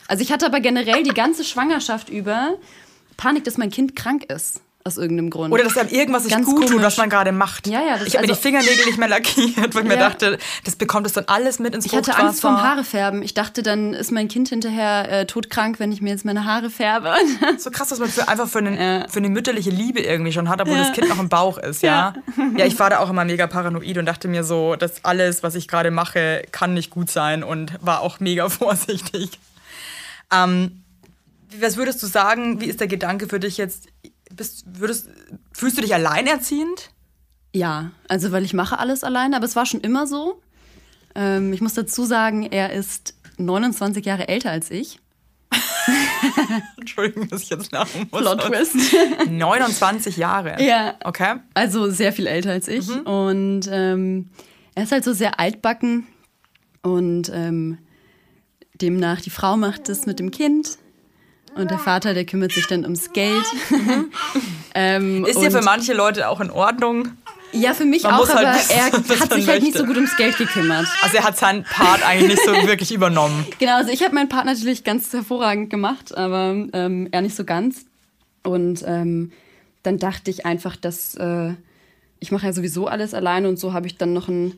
[0.06, 2.56] Also ich hatte aber generell die ganze Schwangerschaft über
[3.16, 4.60] Panik, dass mein Kind krank ist.
[4.84, 5.52] Aus irgendeinem Grund.
[5.52, 6.84] Oder dass einem irgendwas nicht Ganz gut tut, komisch.
[6.84, 7.66] was man gerade macht.
[7.66, 10.08] Ja, ja, ich habe mir also- die Fingernägel nicht mehr lackiert, weil ich mir Ja.
[10.08, 12.16] dachte, das bekommt es dann alles mit ins ich hatte.
[12.16, 13.22] Angst vorm Haarefärben.
[13.22, 16.70] Ich dachte, dann ist mein Kind hinterher äh, todkrank, wenn ich mir jetzt meine Haare
[16.70, 17.12] färbe.
[17.58, 20.60] So krass, dass man für, einfach für, einen, für eine mütterliche Liebe irgendwie schon hat,
[20.60, 22.14] obwohl das Kind noch im Bauch ist, ja?
[22.56, 22.64] ja?
[22.64, 25.66] ich war da auch immer mega paranoid und dachte mir so, dass alles, was ich
[25.68, 29.38] gerade mache, kann nicht gut sein und war auch mega vorsichtig.
[30.32, 30.82] Ähm,
[31.60, 33.88] was würdest du sagen, wie ist der Gedanke für dich jetzt?
[34.34, 35.08] Bist, würdest,
[35.52, 36.90] fühlst du dich alleinerziehend?
[37.54, 40.42] Ja, also weil ich mache alles alleine, aber es war schon immer so.
[41.14, 45.00] Ähm, ich muss dazu sagen, er ist 29 Jahre älter als ich.
[46.76, 48.20] Entschuldigung, dass ich jetzt lachen muss.
[48.20, 48.76] Plot Twist.
[49.30, 50.62] 29 Jahre.
[50.62, 50.94] Ja.
[51.04, 51.36] Okay.
[51.54, 52.88] Also sehr viel älter als ich.
[52.90, 54.30] Und ähm,
[54.74, 56.06] er ist halt so sehr altbacken.
[56.82, 57.78] Und ähm,
[58.80, 60.78] demnach, die Frau macht das mit dem Kind.
[61.54, 63.44] Und der Vater, der kümmert sich dann ums Geld.
[64.74, 67.08] ähm, Ist ja für manche Leute auch in Ordnung.
[67.52, 69.96] Ja, für mich Man auch, halt aber wissen, er hat sich halt nicht so gut
[69.96, 70.86] ums Geld gekümmert.
[71.02, 73.46] Also er hat seinen Part eigentlich nicht so wirklich übernommen.
[73.58, 77.44] Genau, also ich habe meinen Part natürlich ganz hervorragend gemacht, aber ähm, er nicht so
[77.44, 77.86] ganz.
[78.42, 79.32] Und ähm,
[79.82, 81.54] dann dachte ich einfach, dass äh,
[82.20, 84.54] ich mache ja sowieso alles alleine und so habe ich dann noch ein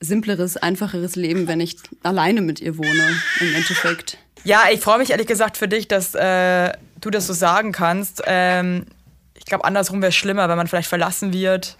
[0.00, 4.18] simpleres, einfacheres Leben, wenn ich alleine mit ihr wohne im Endeffekt.
[4.44, 8.22] Ja, ich freue mich ehrlich gesagt für dich, dass äh, du das so sagen kannst.
[8.26, 8.86] Ähm,
[9.34, 11.76] ich glaube, andersrum wäre es schlimmer, wenn man vielleicht verlassen wird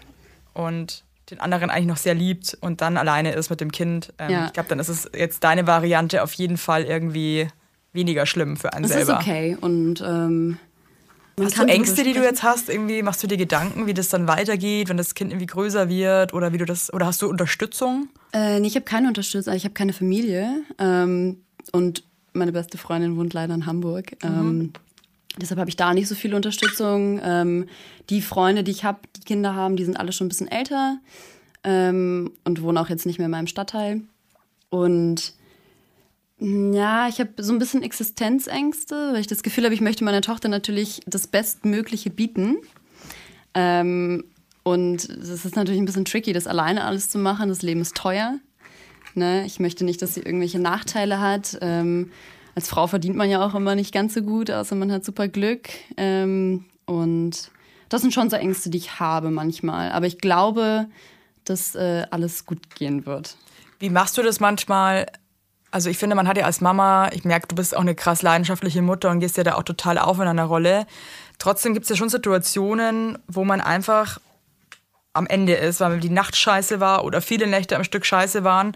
[0.53, 4.13] und den anderen eigentlich noch sehr liebt und dann alleine ist mit dem Kind.
[4.19, 4.45] Ähm, Ja.
[4.47, 7.47] Ich glaube, dann ist es jetzt deine Variante auf jeden Fall irgendwie
[7.93, 9.13] weniger schlimm für einen Das selber.
[9.13, 10.57] ist okay und ähm,
[11.41, 12.69] Hast du Ängste, die du jetzt hast?
[12.69, 16.31] Irgendwie machst du dir Gedanken, wie das dann weitergeht, wenn das Kind irgendwie größer wird
[16.33, 18.07] oder wie du das oder hast du Unterstützung?
[18.33, 20.61] Äh, nee, ich habe keine Unterstützung, ich habe keine Familie.
[20.77, 24.17] Ähm, und meine beste Freundin wohnt leider in Hamburg.
[24.23, 24.73] Ähm,
[25.37, 27.19] deshalb habe ich da nicht so viel Unterstützung.
[27.23, 27.67] Ähm,
[28.09, 30.97] die Freunde, die ich habe, die Kinder haben, die sind alle schon ein bisschen älter
[31.63, 34.01] ähm, und wohnen auch jetzt nicht mehr in meinem Stadtteil.
[34.69, 35.33] Und
[36.39, 40.03] mm, ja, ich habe so ein bisschen Existenzängste, weil ich das Gefühl habe, ich möchte
[40.03, 42.57] meiner Tochter natürlich das Bestmögliche bieten.
[43.53, 44.25] Ähm,
[44.63, 47.49] und es ist natürlich ein bisschen tricky, das alleine alles zu machen.
[47.49, 48.39] Das Leben ist teuer.
[49.15, 49.45] Ne?
[49.45, 51.57] Ich möchte nicht, dass sie irgendwelche Nachteile hat.
[51.61, 52.11] Ähm,
[52.55, 55.27] als Frau verdient man ja auch immer nicht ganz so gut, außer man hat super
[55.27, 55.69] Glück.
[55.97, 57.51] Ähm, und
[57.89, 59.91] das sind schon so Ängste, die ich habe manchmal.
[59.91, 60.87] Aber ich glaube,
[61.45, 63.37] dass äh, alles gut gehen wird.
[63.79, 65.07] Wie machst du das manchmal?
[65.71, 68.21] Also ich finde, man hat ja als Mama, ich merke, du bist auch eine krass
[68.21, 70.85] leidenschaftliche Mutter und gehst ja da auch total auf in einer Rolle.
[71.39, 74.19] Trotzdem gibt es ja schon Situationen, wo man einfach
[75.13, 78.75] am Ende ist, weil die Nacht scheiße war oder viele Nächte am Stück scheiße waren.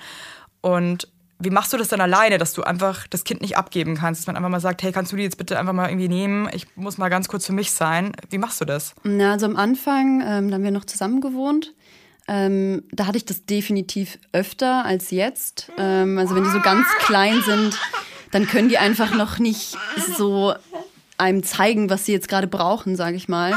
[0.62, 1.08] Und
[1.39, 4.21] wie machst du das dann alleine, dass du einfach das Kind nicht abgeben kannst?
[4.21, 6.50] Dass man einfach mal sagt, hey, kannst du die jetzt bitte einfach mal irgendwie nehmen?
[6.54, 8.13] Ich muss mal ganz kurz für mich sein.
[8.30, 8.95] Wie machst du das?
[9.04, 11.73] Na, also am Anfang, ähm, da haben wir noch zusammen gewohnt.
[12.28, 15.71] Ähm, da hatte ich das definitiv öfter als jetzt.
[15.78, 17.80] Ähm, also wenn die so ganz klein sind,
[18.32, 19.78] dann können die einfach noch nicht
[20.17, 20.54] so
[21.17, 23.54] einem zeigen, was sie jetzt gerade brauchen, sage ich mal.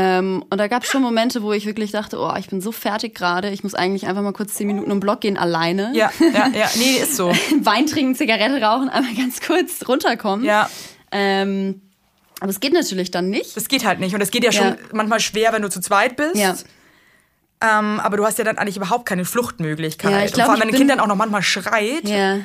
[0.00, 2.70] Ähm, und da gab es schon Momente, wo ich wirklich dachte, oh, ich bin so
[2.70, 5.90] fertig gerade, ich muss eigentlich einfach mal kurz zehn Minuten im Block gehen, alleine.
[5.92, 6.70] Ja, ja, ja.
[6.76, 7.30] Nee, ist so.
[7.62, 10.46] Wein trinken, Zigarette rauchen, einmal ganz kurz runterkommen.
[10.46, 10.70] Ja.
[11.10, 11.80] Ähm,
[12.38, 13.56] aber es geht natürlich dann nicht.
[13.56, 14.14] Das geht halt nicht.
[14.14, 14.76] Und es geht ja schon Ja.
[14.92, 16.36] manchmal schwer, wenn du zu zweit bist.
[16.36, 16.54] Ja.
[17.60, 20.12] Ähm, aber du hast ja dann eigentlich überhaupt keine Fluchtmöglichkeit.
[20.12, 22.08] Ja, ich und glaub, vor allem, wenn ein Kind dann auch noch manchmal schreit.
[22.08, 22.38] Ja.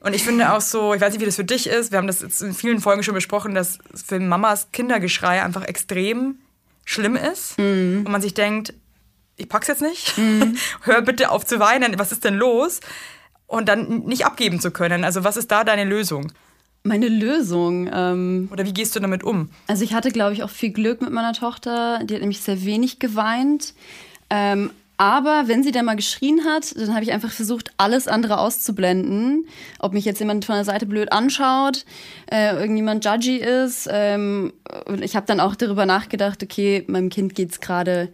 [0.00, 2.08] Und ich finde auch so, ich weiß nicht, wie das für dich ist, wir haben
[2.08, 6.38] das jetzt in vielen Folgen schon besprochen, dass für Mamas Kindergeschrei einfach extrem
[6.88, 7.58] schlimm ist.
[7.58, 8.02] Mhm.
[8.06, 8.72] Und man sich denkt,
[9.36, 10.14] ich pack's jetzt nicht,
[10.82, 12.80] hör bitte auf zu weinen, was ist denn los?
[13.46, 15.04] Und dann nicht abgeben zu können.
[15.04, 16.32] Also was ist da deine Lösung?
[16.84, 17.90] Meine Lösung.
[17.92, 19.50] Ähm, Oder wie gehst du damit um?
[19.66, 22.00] also ich hatte, glaube ich, auch viel Glück mit meiner Tochter.
[22.04, 23.74] Die hat nämlich sehr wenig geweint.
[24.30, 28.38] Ähm, aber wenn sie dann mal geschrien hat, dann habe ich einfach versucht, alles andere
[28.38, 29.46] auszublenden.
[29.78, 31.84] Ob mich jetzt jemand von der Seite blöd anschaut,
[32.30, 33.88] äh, irgendjemand judgy ist.
[33.90, 34.52] Ähm,
[34.86, 38.08] und ich habe dann auch darüber nachgedacht, okay, meinem Kind geht's gerade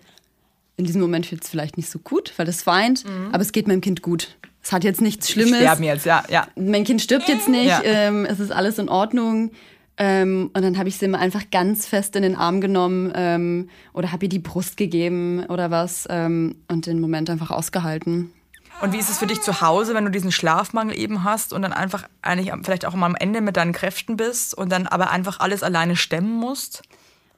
[0.77, 3.81] in diesem Moment jetzt vielleicht nicht so gut, weil es weint, aber es geht meinem
[3.81, 4.37] Kind gut.
[4.62, 6.49] Es hat jetzt nichts Schlimmes Sterben jetzt, ja, ja.
[6.57, 7.83] mein Kind stirbt jetzt nicht, Ja.
[7.85, 9.53] ähm, es ist alles in Ordnung.
[9.96, 13.68] Ähm, und dann habe ich sie immer einfach ganz fest in den Arm genommen ähm,
[13.92, 18.33] oder habe ihr die Brust gegeben oder was ähm, und den Moment einfach ausgehalten.
[18.80, 21.62] Und wie ist es für dich zu Hause, wenn du diesen Schlafmangel eben hast und
[21.62, 25.11] dann einfach eigentlich vielleicht auch mal am Ende mit deinen Kräften bist und dann aber
[25.11, 26.83] einfach alles alleine stemmen musst?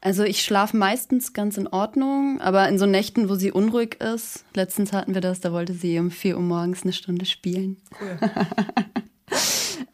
[0.01, 4.45] Also ich schlafe meistens ganz in Ordnung, aber in so Nächten, wo sie unruhig ist,
[4.55, 7.77] letztens hatten wir das, da wollte sie um 4 Uhr morgens eine Stunde spielen.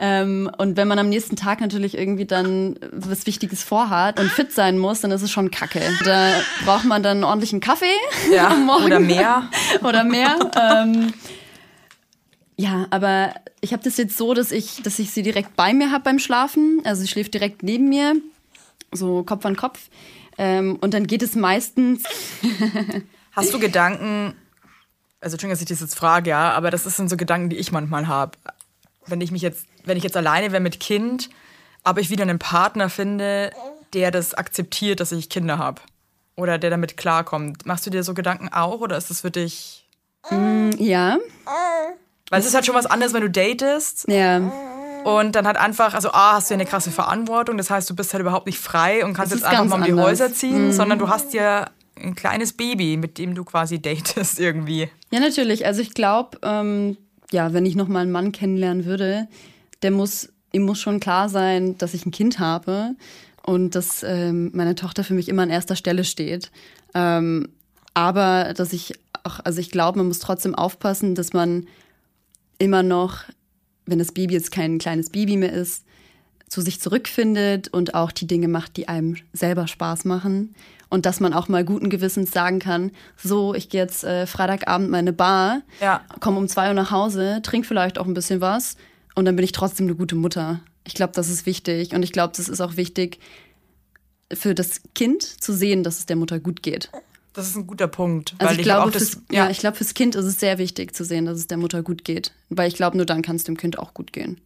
[0.05, 4.51] Ähm, und wenn man am nächsten Tag natürlich irgendwie dann was Wichtiges vorhat und fit
[4.51, 5.81] sein muss, dann ist es schon kacke.
[6.05, 6.33] Da
[6.65, 7.85] braucht man dann einen ordentlichen Kaffee
[8.35, 8.85] Ja, am Morgen.
[8.87, 9.49] oder mehr.
[9.83, 10.37] oder mehr.
[10.61, 11.13] ähm,
[12.57, 15.93] ja, aber ich habe das jetzt so, dass ich, dass ich sie direkt bei mir
[15.93, 16.81] habe beim Schlafen.
[16.83, 18.17] Also sie schläft direkt neben mir,
[18.91, 19.79] so Kopf an Kopf.
[20.37, 22.03] Ähm, und dann geht es meistens.
[23.33, 24.35] Hast du Gedanken,
[25.21, 27.71] also Entschuldigung, dass ich das jetzt frage, ja, aber das sind so Gedanken, die ich
[27.71, 28.33] manchmal habe.
[29.07, 31.31] Wenn ich mich jetzt, wenn ich jetzt alleine wäre mit Kind,
[31.83, 33.53] aber ich wieder einen Partner finde,
[33.93, 35.81] der das akzeptiert, dass ich Kinder habe.
[36.37, 37.67] Oder der damit klarkommt.
[37.67, 39.83] Machst du dir so Gedanken auch oder ist das für dich.
[40.79, 41.19] Ja,
[42.31, 44.39] Weil es ist halt schon was anderes, wenn du datest ja.
[45.05, 47.97] und dann halt einfach, also A, hast du ja eine krasse Verantwortung, das heißt, du
[47.97, 50.05] bist halt überhaupt nicht frei und kannst jetzt einfach mal um die anders.
[50.05, 50.09] Mhm.
[50.09, 54.89] Häuser ziehen, sondern du hast ja ein kleines Baby, mit dem du quasi datest irgendwie.
[55.11, 55.67] Ja, natürlich.
[55.67, 56.97] Also ich glaube, ähm,
[57.33, 59.29] ja, wenn ich noch mal einen Mann kennenlernen würde,
[59.83, 62.95] der muss, ihm muss schon klar sein, dass ich ein Kind habe
[63.45, 66.51] und dass ähm, meine Tochter für mich immer an erster Stelle steht.
[66.95, 67.49] Ähm,
[67.95, 71.67] aber dass ich auch, also ich glaube, man muss trotzdem aufpassen, dass man
[72.59, 73.19] immer noch,
[73.87, 75.85] wenn das Baby jetzt kein kleines Baby mehr ist,
[76.49, 80.55] zu sich zurückfindet und auch die Dinge macht, die einem selber Spaß machen.
[80.91, 84.91] Und dass man auch mal guten Gewissens sagen kann, so, ich gehe jetzt äh, Freitagabend
[84.91, 86.03] meine Bar, Ja.
[86.21, 88.77] komme um zwei Uhr nach Hause, trinke vielleicht auch ein bisschen was
[89.15, 90.61] und dann bin ich trotzdem eine gute Mutter.
[90.85, 91.95] Ich glaube, das ist wichtig.
[91.95, 93.19] Und ich glaube, das ist auch wichtig
[94.33, 96.91] für das Kind zu sehen, dass es der Mutter gut geht.
[97.35, 98.35] Das ist ein guter Punkt.
[98.39, 99.49] Also weil ich, glaube, auch das, fürs, ja.
[99.51, 102.05] ich glaube, fürs Kind ist es sehr wichtig zu sehen, dass es der Mutter gut
[102.05, 102.33] geht.
[102.51, 104.41] Weil ich glaube, nur dann kann es dem Kind auch gut gehen.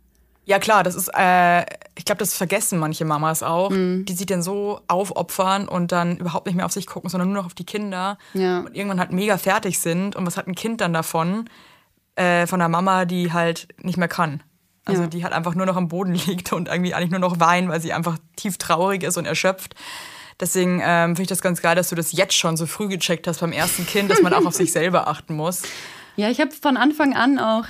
[0.44, 1.62] Ja, klar, das ist, äh,
[1.96, 4.04] ich glaube, das vergessen manche Mamas auch, Mhm.
[4.04, 7.38] die sich dann so aufopfern und dann überhaupt nicht mehr auf sich gucken, sondern nur
[7.38, 8.18] noch auf die Kinder.
[8.34, 8.60] Ja.
[8.60, 10.14] Und irgendwann halt mega fertig sind.
[10.14, 11.48] Und was hat ein Kind dann davon?
[12.14, 14.42] Äh, von der Mama, die halt nicht mehr kann.
[14.86, 15.08] Also Ja.
[15.08, 17.80] die halt einfach nur noch am Boden liegt und irgendwie eigentlich nur noch weint, weil
[17.80, 19.74] sie einfach tief traurig ist und erschöpft.
[20.40, 23.26] Deswegen ähm, finde ich das ganz geil, dass du das jetzt schon so früh gecheckt
[23.26, 25.62] hast beim ersten Kind, dass man auch auf sich selber achten muss.
[26.16, 27.64] Ja, ich habe von Anfang an auch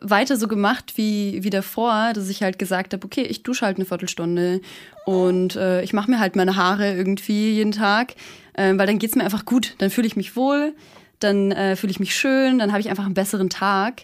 [0.00, 3.76] weiter so gemacht wie, wie davor, dass ich halt gesagt habe, okay, ich dusche halt
[3.76, 4.60] eine Viertelstunde
[5.06, 8.14] und äh, ich mache mir halt meine Haare irgendwie jeden Tag,
[8.54, 9.74] äh, weil dann geht's mir einfach gut.
[9.78, 10.74] Dann fühle ich mich wohl,
[11.20, 14.02] dann äh, fühle ich mich schön, dann habe ich einfach einen besseren Tag.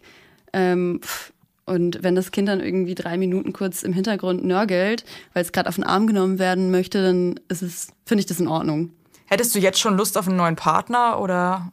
[0.52, 1.33] Ähm, pff,
[1.70, 5.68] und wenn das Kind dann irgendwie drei Minuten kurz im Hintergrund nörgelt, weil es gerade
[5.68, 8.90] auf den Arm genommen werden möchte, dann ist es, finde ich das in Ordnung.
[9.26, 11.72] Hättest du jetzt schon Lust auf einen neuen Partner oder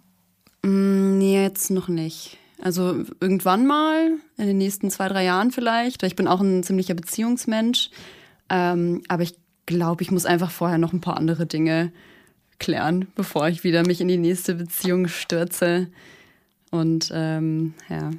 [0.63, 2.37] Nee, jetzt noch nicht.
[2.61, 6.03] Also irgendwann mal, in den nächsten zwei, drei Jahren vielleicht.
[6.03, 7.89] Ich bin auch ein ziemlicher Beziehungsmensch.
[8.49, 11.91] Ähm, aber ich glaube, ich muss einfach vorher noch ein paar andere Dinge
[12.59, 15.87] klären, bevor ich wieder mich in die nächste Beziehung stürze.
[16.71, 18.11] Und ähm, ja,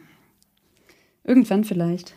[1.28, 2.14] irgendwann vielleicht.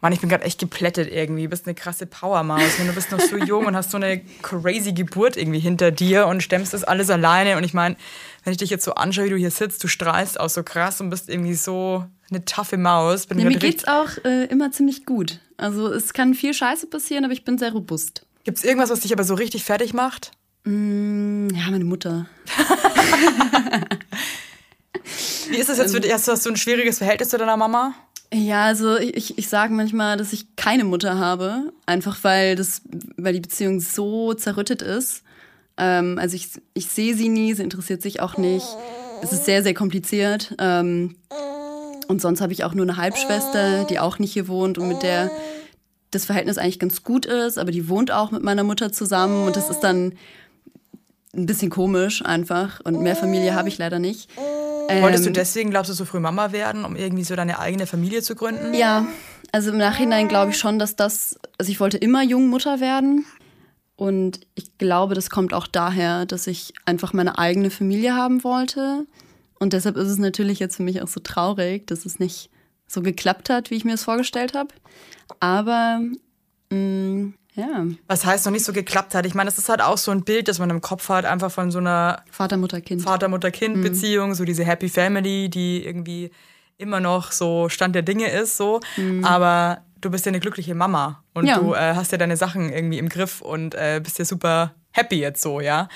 [0.00, 1.42] Mann, ich bin gerade echt geplättet irgendwie.
[1.42, 2.78] Du bist eine krasse Powermaus.
[2.78, 6.42] Du bist noch so jung und hast so eine crazy Geburt irgendwie hinter dir und
[6.42, 7.58] stemmst das alles alleine.
[7.58, 7.96] Und ich meine,
[8.44, 11.02] wenn ich dich jetzt so anschaue, wie du hier sitzt, du strahlst auch so krass
[11.02, 13.26] und bist irgendwie so eine taffe Maus.
[13.26, 15.40] Bin Ja, mir geht's auch äh, immer ziemlich gut.
[15.58, 18.26] Also es kann viel Scheiße passieren, aber ich bin sehr robust.
[18.44, 20.30] Gibt's irgendwas, was dich aber so richtig fertig macht?
[20.64, 22.26] Mm, ja, meine Mutter.
[25.48, 25.94] Wie ist das jetzt Ähm.
[25.94, 26.12] für dich?
[26.12, 27.94] Hast du, hast du ein schwieriges Verhältnis zu deiner Mama?
[28.32, 32.82] Ja, also ich, ich sage manchmal, dass ich keine Mutter habe, einfach weil das,
[33.16, 35.22] weil die Beziehung so zerrüttet ist.
[35.76, 38.66] Ähm, also ich, ich sehe sie nie, sie interessiert sich auch nicht.
[39.22, 40.54] Es ist sehr, sehr kompliziert.
[40.58, 41.16] Ähm,
[42.06, 45.02] und sonst habe ich auch nur eine Halbschwester, die auch nicht hier wohnt und mit
[45.02, 45.30] der
[46.12, 49.54] das Verhältnis eigentlich ganz gut ist, aber die wohnt auch mit meiner Mutter zusammen und
[49.54, 50.14] das ist dann
[51.34, 52.80] ein bisschen komisch einfach.
[52.82, 54.28] Und mehr Familie habe ich leider nicht.
[55.00, 57.86] Wolltest du Ähm, deswegen, glaubst du, so früh Mama werden, um irgendwie so deine eigene
[57.86, 58.74] Familie zu gründen?
[58.74, 59.06] Ja,
[59.52, 63.24] also im Nachhinein glaube ich schon, dass das, also ich wollte immer jung Mutter werden.
[63.96, 69.06] Und ich glaube, das kommt auch daher, dass ich einfach meine eigene Familie haben wollte.
[69.58, 72.48] Und deshalb ist es natürlich jetzt für mich auch so traurig, dass es nicht
[72.86, 74.74] so geklappt hat, wie ich mir es vorgestellt habe.
[75.38, 76.00] Aber
[76.70, 79.26] mh, ja, Was heißt noch nicht so geklappt hat?
[79.26, 81.50] Ich meine, das ist halt auch so ein Bild, das man im Kopf hat, einfach
[81.50, 83.02] von so einer Vater, Mutter, Kind.
[83.02, 86.30] Vater-Mutter-Kind-Beziehung, so diese Happy Family, die irgendwie
[86.78, 88.80] immer noch so Stand der Dinge ist, so.
[89.22, 91.58] Aber du bist ja eine glückliche Mama und Ja.
[91.58, 95.20] du äh, hast ja deine Sachen irgendwie im Griff und äh, bist ja super happy
[95.20, 95.88] jetzt so, ja.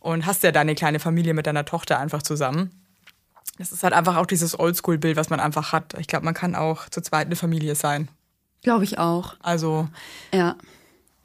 [0.00, 2.70] Und hast ja deine kleine Familie mit deiner Tochter einfach zusammen.
[3.58, 5.94] Das ist halt einfach auch dieses Oldschool-Bild, was man einfach hat.
[5.98, 8.08] Ich glaube, man kann auch zu zweit eine Familie sein.
[8.62, 9.34] Glaube ich auch.
[9.40, 9.88] Also,
[10.32, 10.56] Ja.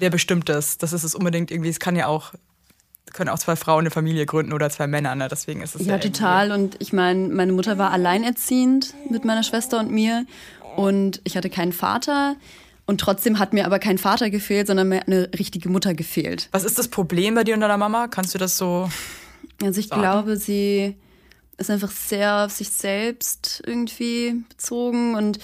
[0.01, 0.77] Wer bestimmt das?
[0.77, 1.69] Das ist es unbedingt irgendwie.
[1.69, 2.33] Es kann ja auch,
[3.13, 5.27] können auch zwei Frauen eine Familie gründen oder zwei Männer, ne?
[5.29, 6.51] Deswegen ist es ja, Ja, total.
[6.51, 10.25] Und ich meine, meine Mutter war alleinerziehend mit meiner Schwester und mir.
[10.75, 12.35] Und ich hatte keinen Vater.
[12.85, 16.49] Und trotzdem hat mir aber kein Vater gefehlt, sondern mir eine richtige Mutter gefehlt.
[16.51, 18.07] Was ist das Problem bei dir und deiner Mama?
[18.07, 18.89] Kannst du das so.
[19.61, 20.01] Also ich Sagen.
[20.01, 20.95] glaube, sie
[21.57, 25.39] ist einfach sehr auf sich selbst irgendwie bezogen und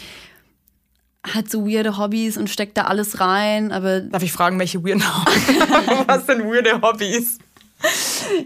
[1.24, 3.72] hat so weirde Hobbys und steckt da alles rein.
[3.72, 5.02] Aber Darf ich fragen, welche weirden
[6.08, 7.38] Was sind weirde Hobbys?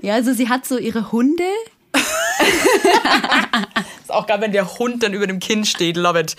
[0.02, 1.44] ja, also sie hat so ihre Hunde.
[4.02, 5.98] Ist auch geil, wenn der Hund dann über dem Kinn steht.
[5.98, 6.36] Love it.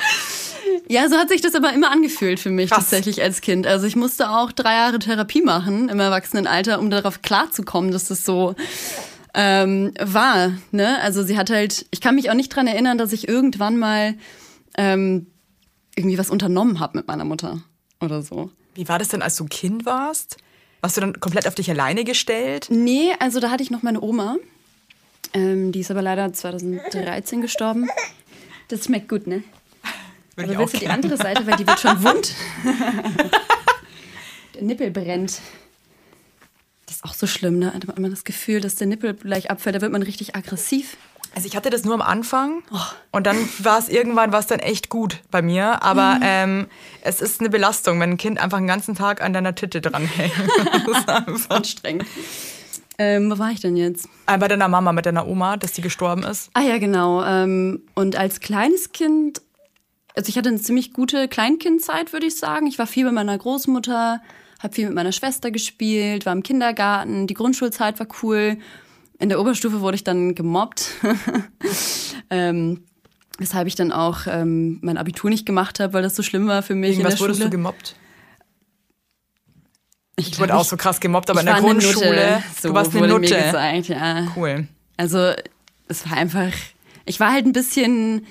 [0.88, 2.80] Ja, so hat sich das aber immer angefühlt für mich Krass.
[2.80, 3.66] tatsächlich als Kind.
[3.66, 8.24] Also ich musste auch drei Jahre Therapie machen im Erwachsenenalter, um darauf klarzukommen, dass das
[8.24, 8.54] so
[9.34, 10.52] ähm, war.
[10.70, 11.00] Ne?
[11.00, 14.14] Also sie hat halt, ich kann mich auch nicht dran erinnern, dass ich irgendwann mal
[14.76, 15.26] ähm,
[15.94, 17.62] irgendwie was unternommen habe mit meiner Mutter
[18.00, 18.50] oder so.
[18.74, 20.38] Wie war das denn, als du Kind warst?
[20.80, 22.66] Warst du dann komplett auf dich alleine gestellt?
[22.70, 24.36] Nee, also da hatte ich noch meine Oma.
[25.34, 27.88] Ähm, die ist aber leider 2013 gestorben.
[28.68, 29.44] Das schmeckt gut, ne?
[30.36, 32.34] Würde Aber ich willst du die andere Seite, weil die wird schon wund.
[34.54, 35.40] der Nippel brennt.
[36.86, 37.72] Das ist auch so schlimm, ne?
[37.78, 40.96] Da hat man das Gefühl, dass der Nippel gleich abfällt, da wird man richtig aggressiv.
[41.34, 42.76] Also ich hatte das nur am Anfang Oh.
[43.12, 45.82] und dann war es irgendwann war's dann echt gut bei mir.
[45.82, 46.20] Aber Mhm.
[46.22, 46.66] ähm,
[47.02, 50.32] es ist eine Belastung, wenn ein Kind einfach den ganzen Tag an deiner Titte dranhängt.
[50.86, 52.04] Das ist einfach- Anstrengend.
[52.98, 54.06] Ähm, wo war ich denn jetzt?
[54.26, 56.50] äh, bei deiner Mama mit deiner Oma, dass die gestorben ist.
[56.52, 57.24] Ah ja, genau.
[57.24, 59.40] Ähm, und als kleines Kind,
[60.14, 62.66] also ich hatte eine ziemlich gute Kleinkindzeit, würde ich sagen.
[62.66, 64.20] Ich war viel bei meiner Großmutter,
[64.62, 68.58] habe viel mit meiner Schwester gespielt, war im Kindergarten, die Grundschulzeit war cool.
[69.22, 70.90] In der Oberstufe wurde ich dann gemobbt,
[72.30, 72.82] ähm,
[73.38, 76.60] weshalb ich dann auch ähm, mein Abitur nicht gemacht habe, weil das so schlimm war
[76.64, 77.44] für mich in der wurdest Schule.
[77.44, 77.94] du gemobbt?
[80.16, 82.42] ich Ich wurde auch so krass gemobbt, aber in der Grundschule.
[82.60, 83.32] So du warst eine wurde Nutte.
[83.32, 84.26] Mir gesagt, ja.
[84.34, 84.66] Cool.
[84.96, 85.32] Also
[85.86, 86.52] es war einfach,
[87.04, 88.26] ich war halt ein bisschen,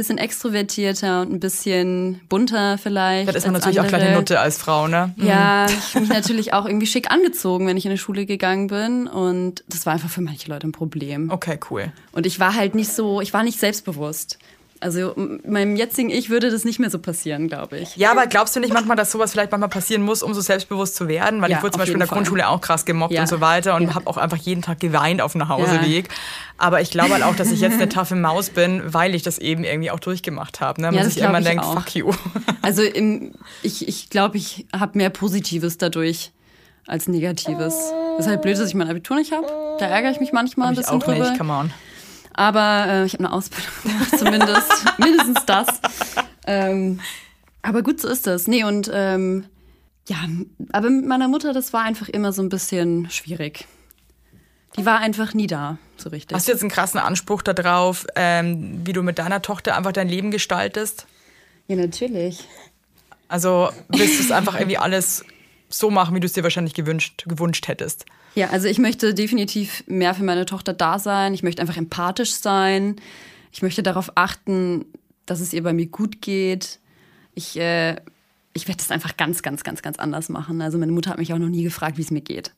[0.00, 3.28] bisschen extrovertierter und ein bisschen bunter vielleicht.
[3.28, 4.20] Da ist man natürlich auch gleich eine andere.
[4.20, 5.14] Nutte als Frau, ne?
[5.18, 8.68] Ja, ich habe mich natürlich auch irgendwie schick angezogen, wenn ich in die Schule gegangen
[8.68, 9.06] bin.
[9.06, 11.30] Und das war einfach für manche Leute ein Problem.
[11.30, 11.92] Okay, cool.
[12.12, 14.38] Und ich war halt nicht so, ich war nicht selbstbewusst.
[14.82, 15.14] Also
[15.44, 17.96] meinem jetzigen Ich würde das nicht mehr so passieren, glaube ich.
[17.96, 20.96] Ja, aber glaubst du nicht manchmal, dass sowas vielleicht manchmal passieren muss, um so selbstbewusst
[20.96, 21.42] zu werden?
[21.42, 22.16] Weil Ja, ich wurde zum Beispiel in der Fall.
[22.16, 23.20] Grundschule auch krass gemobbt Ja.
[23.20, 23.94] und so weiter und Ja.
[23.94, 26.08] habe auch einfach jeden Tag geweint auf dem Nachhauseweg.
[26.56, 29.36] Aber ich glaube halt auch, dass ich jetzt eine taffe Maus bin, weil ich das
[29.38, 30.80] eben irgendwie auch durchgemacht habe.
[30.80, 30.86] Ne?
[30.88, 31.74] Man Ja, sich irgendwann glaub ich denkt, auch.
[31.82, 32.12] fuck you.
[32.62, 36.32] Also im, ich ich, glaube, ich habe mehr Positives dadurch
[36.86, 37.74] als Negatives.
[38.16, 39.46] Das ist halt blöd, dass ich mein Abitur nicht habe.
[39.78, 41.28] Da ärgere ich mich manchmal ein ich bisschen auch drüber.
[41.30, 41.70] nicht, come on.
[42.32, 44.84] Aber äh, ich habe eine Ausbildung gemacht, zumindest.
[44.98, 45.66] mindestens das.
[46.46, 47.00] Ähm,
[47.62, 48.46] aber gut, so ist das.
[48.46, 49.44] Nee, und ähm,
[50.08, 50.16] ja,
[50.72, 53.66] aber mit meiner Mutter, das war einfach immer so ein bisschen schwierig.
[54.76, 56.34] Die war einfach nie da, so richtig.
[56.34, 60.08] Hast du jetzt einen krassen Anspruch darauf, ähm, wie du mit deiner Tochter einfach dein
[60.08, 61.06] Leben gestaltest?
[61.66, 62.44] Ja, natürlich.
[63.28, 65.24] Also willst du es einfach irgendwie alles
[65.68, 68.06] so machen, wie du es dir wahrscheinlich gewünscht, gewünscht hättest?
[68.34, 71.34] Ja, also ich möchte definitiv mehr für meine Tochter da sein.
[71.34, 72.96] Ich möchte einfach empathisch sein.
[73.52, 74.84] Ich möchte darauf achten,
[75.26, 76.78] dass es ihr bei mir gut geht.
[77.34, 77.96] Ich, äh,
[78.52, 80.60] ich werde das einfach ganz, ganz, ganz, ganz anders machen.
[80.62, 82.52] Also meine Mutter hat mich auch noch nie gefragt, wie es mir geht.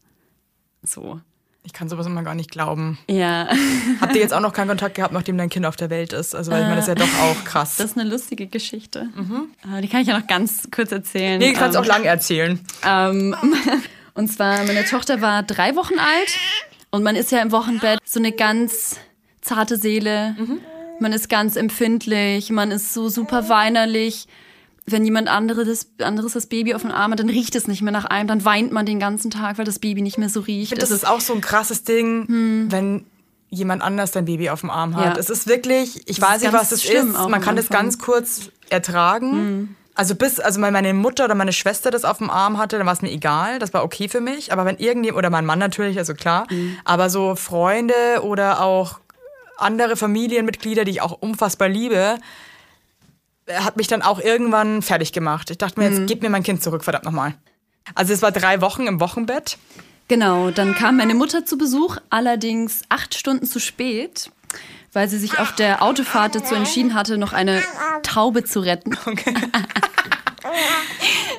[0.82, 1.20] So.
[1.64, 2.98] Ich kann sowas immer gar nicht glauben.
[3.08, 3.48] Ja,
[4.00, 6.35] Habt ihr jetzt auch noch keinen Kontakt gehabt, nachdem dein Kind auf der Welt ist?
[6.35, 7.76] Also, weil ich meine, das ist ja doch auch krass.
[7.76, 9.08] das ist eine lustige Geschichte.
[9.72, 11.38] Äh, Die kann ich ja noch ganz kurz erzählen.
[11.38, 12.58] nee, du kannst Ähm, auch lang erzählen.
[12.85, 13.37] Ähm,
[14.14, 16.38] und zwar, meine Tochter war drei Wochen alt
[16.90, 18.96] und man ist ja im Wochenbett so eine ganz
[19.40, 20.37] zarte Seele.
[21.01, 24.27] Man ist ganz empfindlich, man ist so super weinerlich.
[24.85, 27.83] Wenn jemand andere das, anderes das Baby auf dem Arm hat, dann riecht es nicht
[27.83, 30.40] mehr nach einem, dann weint man den ganzen Tag, weil das Baby nicht mehr so
[30.40, 30.72] riecht.
[30.72, 32.27] Das Es ist auch so ein krasses Ding,
[32.68, 33.07] wenn
[33.48, 35.05] jemand anders dein Baby auf dem Arm hat.
[35.05, 35.12] Hm.
[35.12, 35.18] Ja.
[35.18, 37.05] Es ist wirklich, ich ist weiß nicht, was es ist.
[37.05, 37.79] Man kann das Anfang.
[37.81, 37.87] Hm.
[37.87, 39.77] ganz kurz ertragen.
[39.94, 42.87] Also bis, also wenn meine Mutter oder meine Schwester das auf dem Arm hatte, dann
[42.87, 44.52] war es mir egal, das war okay für mich.
[44.52, 46.78] Aber wenn irgendjemand, oder mein Mann natürlich, also klar, Hm.
[46.85, 49.00] aber so Freunde oder auch
[49.59, 52.16] andere Familienmitglieder, die ich auch unfassbar liebe,
[53.52, 55.50] hat mich dann auch irgendwann fertig gemacht.
[55.50, 57.35] Ich dachte mir, jetzt gib mir mein Kind zurück, verdammt nochmal.
[57.94, 59.59] Also es war drei Wochen im Wochenbett.
[60.09, 64.31] Genau, dann kam meine Mutter zu Besuch, allerdings acht Stunden zu spät,
[64.92, 67.62] weil sie sich auf der Autofahrt dazu entschieden hatte, noch eine
[68.02, 68.96] Taube zu retten.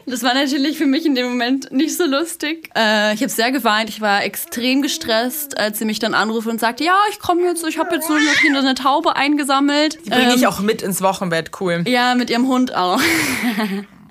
[0.06, 2.70] Das war natürlich für mich in dem Moment nicht so lustig.
[2.76, 6.60] Äh, ich habe sehr geweint, ich war extrem gestresst, als sie mich dann anruft und
[6.60, 10.00] sagte, ja, ich komme jetzt, ich habe jetzt nur noch hier eine Taube eingesammelt.
[10.06, 11.84] Die bringe ich Ähm, auch mit ins Wochenbett, cool.
[11.88, 13.00] Ja, mit ihrem Hund auch.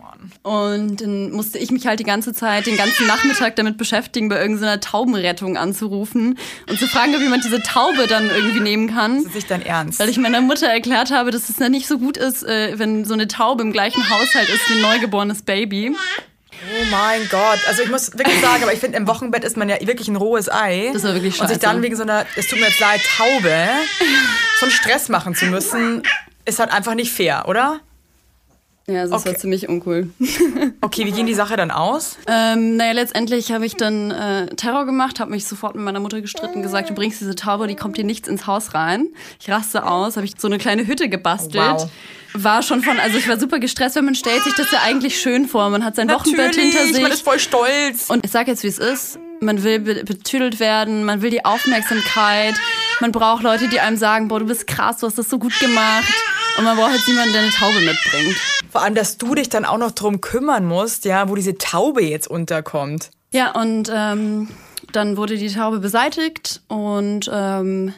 [0.43, 4.40] Und dann musste ich mich halt die ganze Zeit, den ganzen Nachmittag damit beschäftigen, bei
[4.40, 6.36] irgendeiner Taubenrettung anzurufen
[6.68, 9.18] und zu fragen, ob jemand diese Taube dann irgendwie nehmen kann.
[9.18, 10.01] Das ist nicht dein Ernst.
[10.01, 13.05] Weil ich meiner Mutter erklärt habe, dass es dann nicht so gut ist, äh, wenn
[13.05, 15.95] so eine Taube im gleichen Haushalt ist wie ein neugeborenes Baby.
[16.51, 17.59] Oh mein Gott.
[17.68, 20.16] Also ich muss wirklich sagen, aber ich finde, im Wochenbett ist man ja wirklich ein
[20.16, 20.90] rohes Ei.
[20.93, 21.61] Das war wirklich Und sich scheiße.
[21.61, 23.68] dann wegen so einer, es tut mir jetzt leid, Taube,
[24.59, 26.03] so einen Stress machen zu müssen,
[26.45, 27.80] ist halt einfach nicht fair, oder?
[28.89, 29.26] Ja, das Okay.
[29.30, 30.11] war ziemlich uncool.
[30.80, 32.16] Okay, wie ging die Sache dann aus?
[32.26, 36.20] Ähm, naja, letztendlich habe ich dann äh, Terror gemacht, habe mich sofort mit meiner Mutter
[36.20, 39.07] gestritten, gesagt, du bringst diese Taube, die kommt hier nichts ins Haus rein.
[39.41, 41.55] Ich raste aus, habe ich so eine kleine Hütte gebastelt.
[41.64, 41.89] Wow.
[42.35, 45.20] War schon von, also ich war super gestresst, weil man stellt sich das ja eigentlich
[45.20, 45.68] schön vor.
[45.70, 47.03] Man hat sein Wochenbett hinter Natürlich, sich.
[47.03, 48.09] man ist voll stolz.
[48.11, 49.18] Und ich sag jetzt, wie es ist.
[49.41, 52.55] Man will be- betüdelt werden, man will die Aufmerksamkeit.
[53.01, 55.59] Man braucht Leute, die einem sagen, boah, du bist krass, du hast das so gut
[55.61, 56.12] gemacht.
[56.59, 58.36] Und man braucht jetzt niemanden, der eine Taube mitbringt.
[58.70, 62.03] Vor allem, dass du dich dann auch noch drum kümmern musst, ja, wo diese Taube
[62.03, 63.11] jetzt unterkommt.
[63.32, 64.48] Ja, und ähm,
[64.92, 67.94] dann wurde die Taube beseitigt und ähm,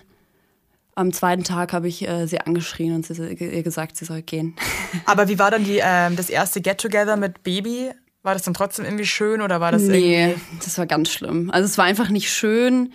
[0.94, 4.54] am zweiten Tag habe ich äh, sie angeschrien und sie, ihr gesagt, sie soll gehen.
[5.06, 7.90] Aber wie war dann die, ähm, das erste Get-Together mit Baby?
[8.22, 10.00] War das dann trotzdem irgendwie schön oder war das irgendwie...
[10.00, 10.34] Nee,
[10.64, 11.50] das war ganz schlimm.
[11.50, 12.92] Also es war einfach nicht schön.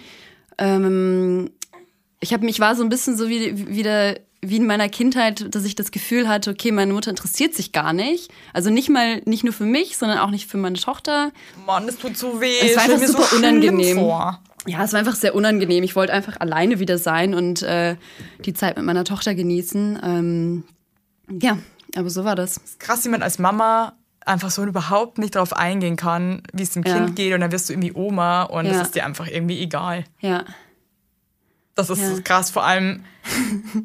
[0.57, 1.51] Ähm,
[2.21, 5.65] ich habe mich war so ein bisschen so wie wieder wie in meiner Kindheit, dass
[5.65, 8.31] ich das Gefühl hatte, okay, meine Mutter interessiert sich gar nicht.
[8.53, 11.31] Also nicht mal nicht nur für mich, sondern auch nicht für meine Tochter.
[11.65, 12.57] Mann, das tut so weh.
[12.61, 13.97] Es war einfach super so unangenehm.
[13.97, 14.39] Vor.
[14.65, 15.83] Ja, es war einfach sehr unangenehm.
[15.83, 17.95] Ich wollte einfach alleine wieder sein und äh,
[18.45, 19.99] die Zeit mit meiner Tochter genießen.
[20.03, 20.63] Ähm,
[21.29, 21.57] ja,
[21.95, 22.61] aber so war das.
[22.79, 23.93] Krass, wie man als Mama
[24.25, 26.93] einfach so überhaupt nicht darauf eingehen kann, wie es dem Ja.
[26.97, 28.73] Kind geht und dann wirst du irgendwie Oma und Ja.
[28.73, 30.03] das ist dir einfach irgendwie egal.
[30.19, 30.43] Ja.
[31.75, 32.19] Das ist Ja.
[32.21, 33.03] krass, vor allem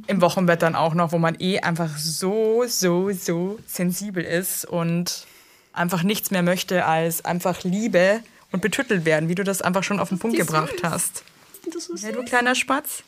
[0.07, 5.27] im Wochenbett dann auch noch, wo man eh einfach so, so, so sensibel ist und
[5.73, 8.21] einfach nichts mehr möchte als einfach Liebe
[8.53, 11.23] und betüttelt werden, wie du das einfach schon auf den Punkt gebracht hast.
[11.97, 13.03] Ja, du kleiner Spatz.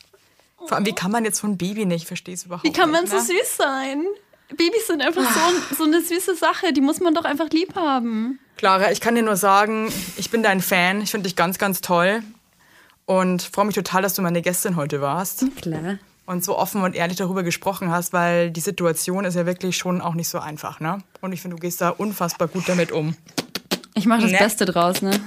[0.57, 2.03] Vor allem, wie kann man jetzt so ein Baby nicht?
[2.03, 3.11] Ich verstehe es überhaupt Wie kann man nicht.
[3.11, 3.23] so ne?
[3.23, 4.03] süß sein?
[4.49, 5.21] Babys sind einfach
[5.69, 8.39] so, so eine süße Sache, die muss man doch einfach lieb haben.
[8.55, 11.01] Clara, ich kann dir nur sagen, ich bin dein Fan.
[11.01, 12.23] Ich finde dich ganz, ganz toll.
[13.07, 15.97] Und freue mich total, dass du meine Gästin heute warst Klar.
[16.25, 20.01] und so offen und ehrlich darüber gesprochen hast, weil die Situation ist ja wirklich schon
[20.01, 20.97] auch nicht so einfach, ne?
[21.21, 23.15] Und ich finde, du gehst da unfassbar gut damit um.
[23.93, 24.37] Ich mache das Ne?
[24.37, 25.17] Beste draus, ne?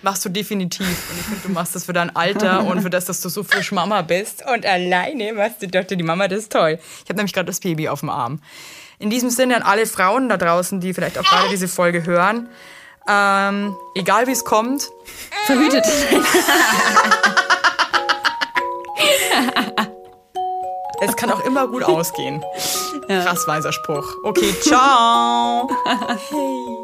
[0.00, 0.86] Machst du definitiv.
[0.86, 3.42] Und ich finde, du machst das für dein Alter und für das, dass du so
[3.42, 4.42] frisch Mama bist.
[4.50, 6.78] Und alleine machst du doch die Mama, das ist toll.
[7.04, 8.40] Ich habe nämlich gerade das Baby auf dem Arm.
[8.98, 12.48] In diesem Sinne an alle Frauen da draußen, die vielleicht auch gerade diese Folge hören.
[13.12, 14.90] Ähm, egal wie es kommt,
[15.46, 15.84] Verhütet.
[21.00, 22.44] es kann auch immer gut ausgehen.
[23.08, 24.14] Krass weiser Spruch.
[24.22, 25.68] Okay, ciao.
[25.84, 26.76] Hey.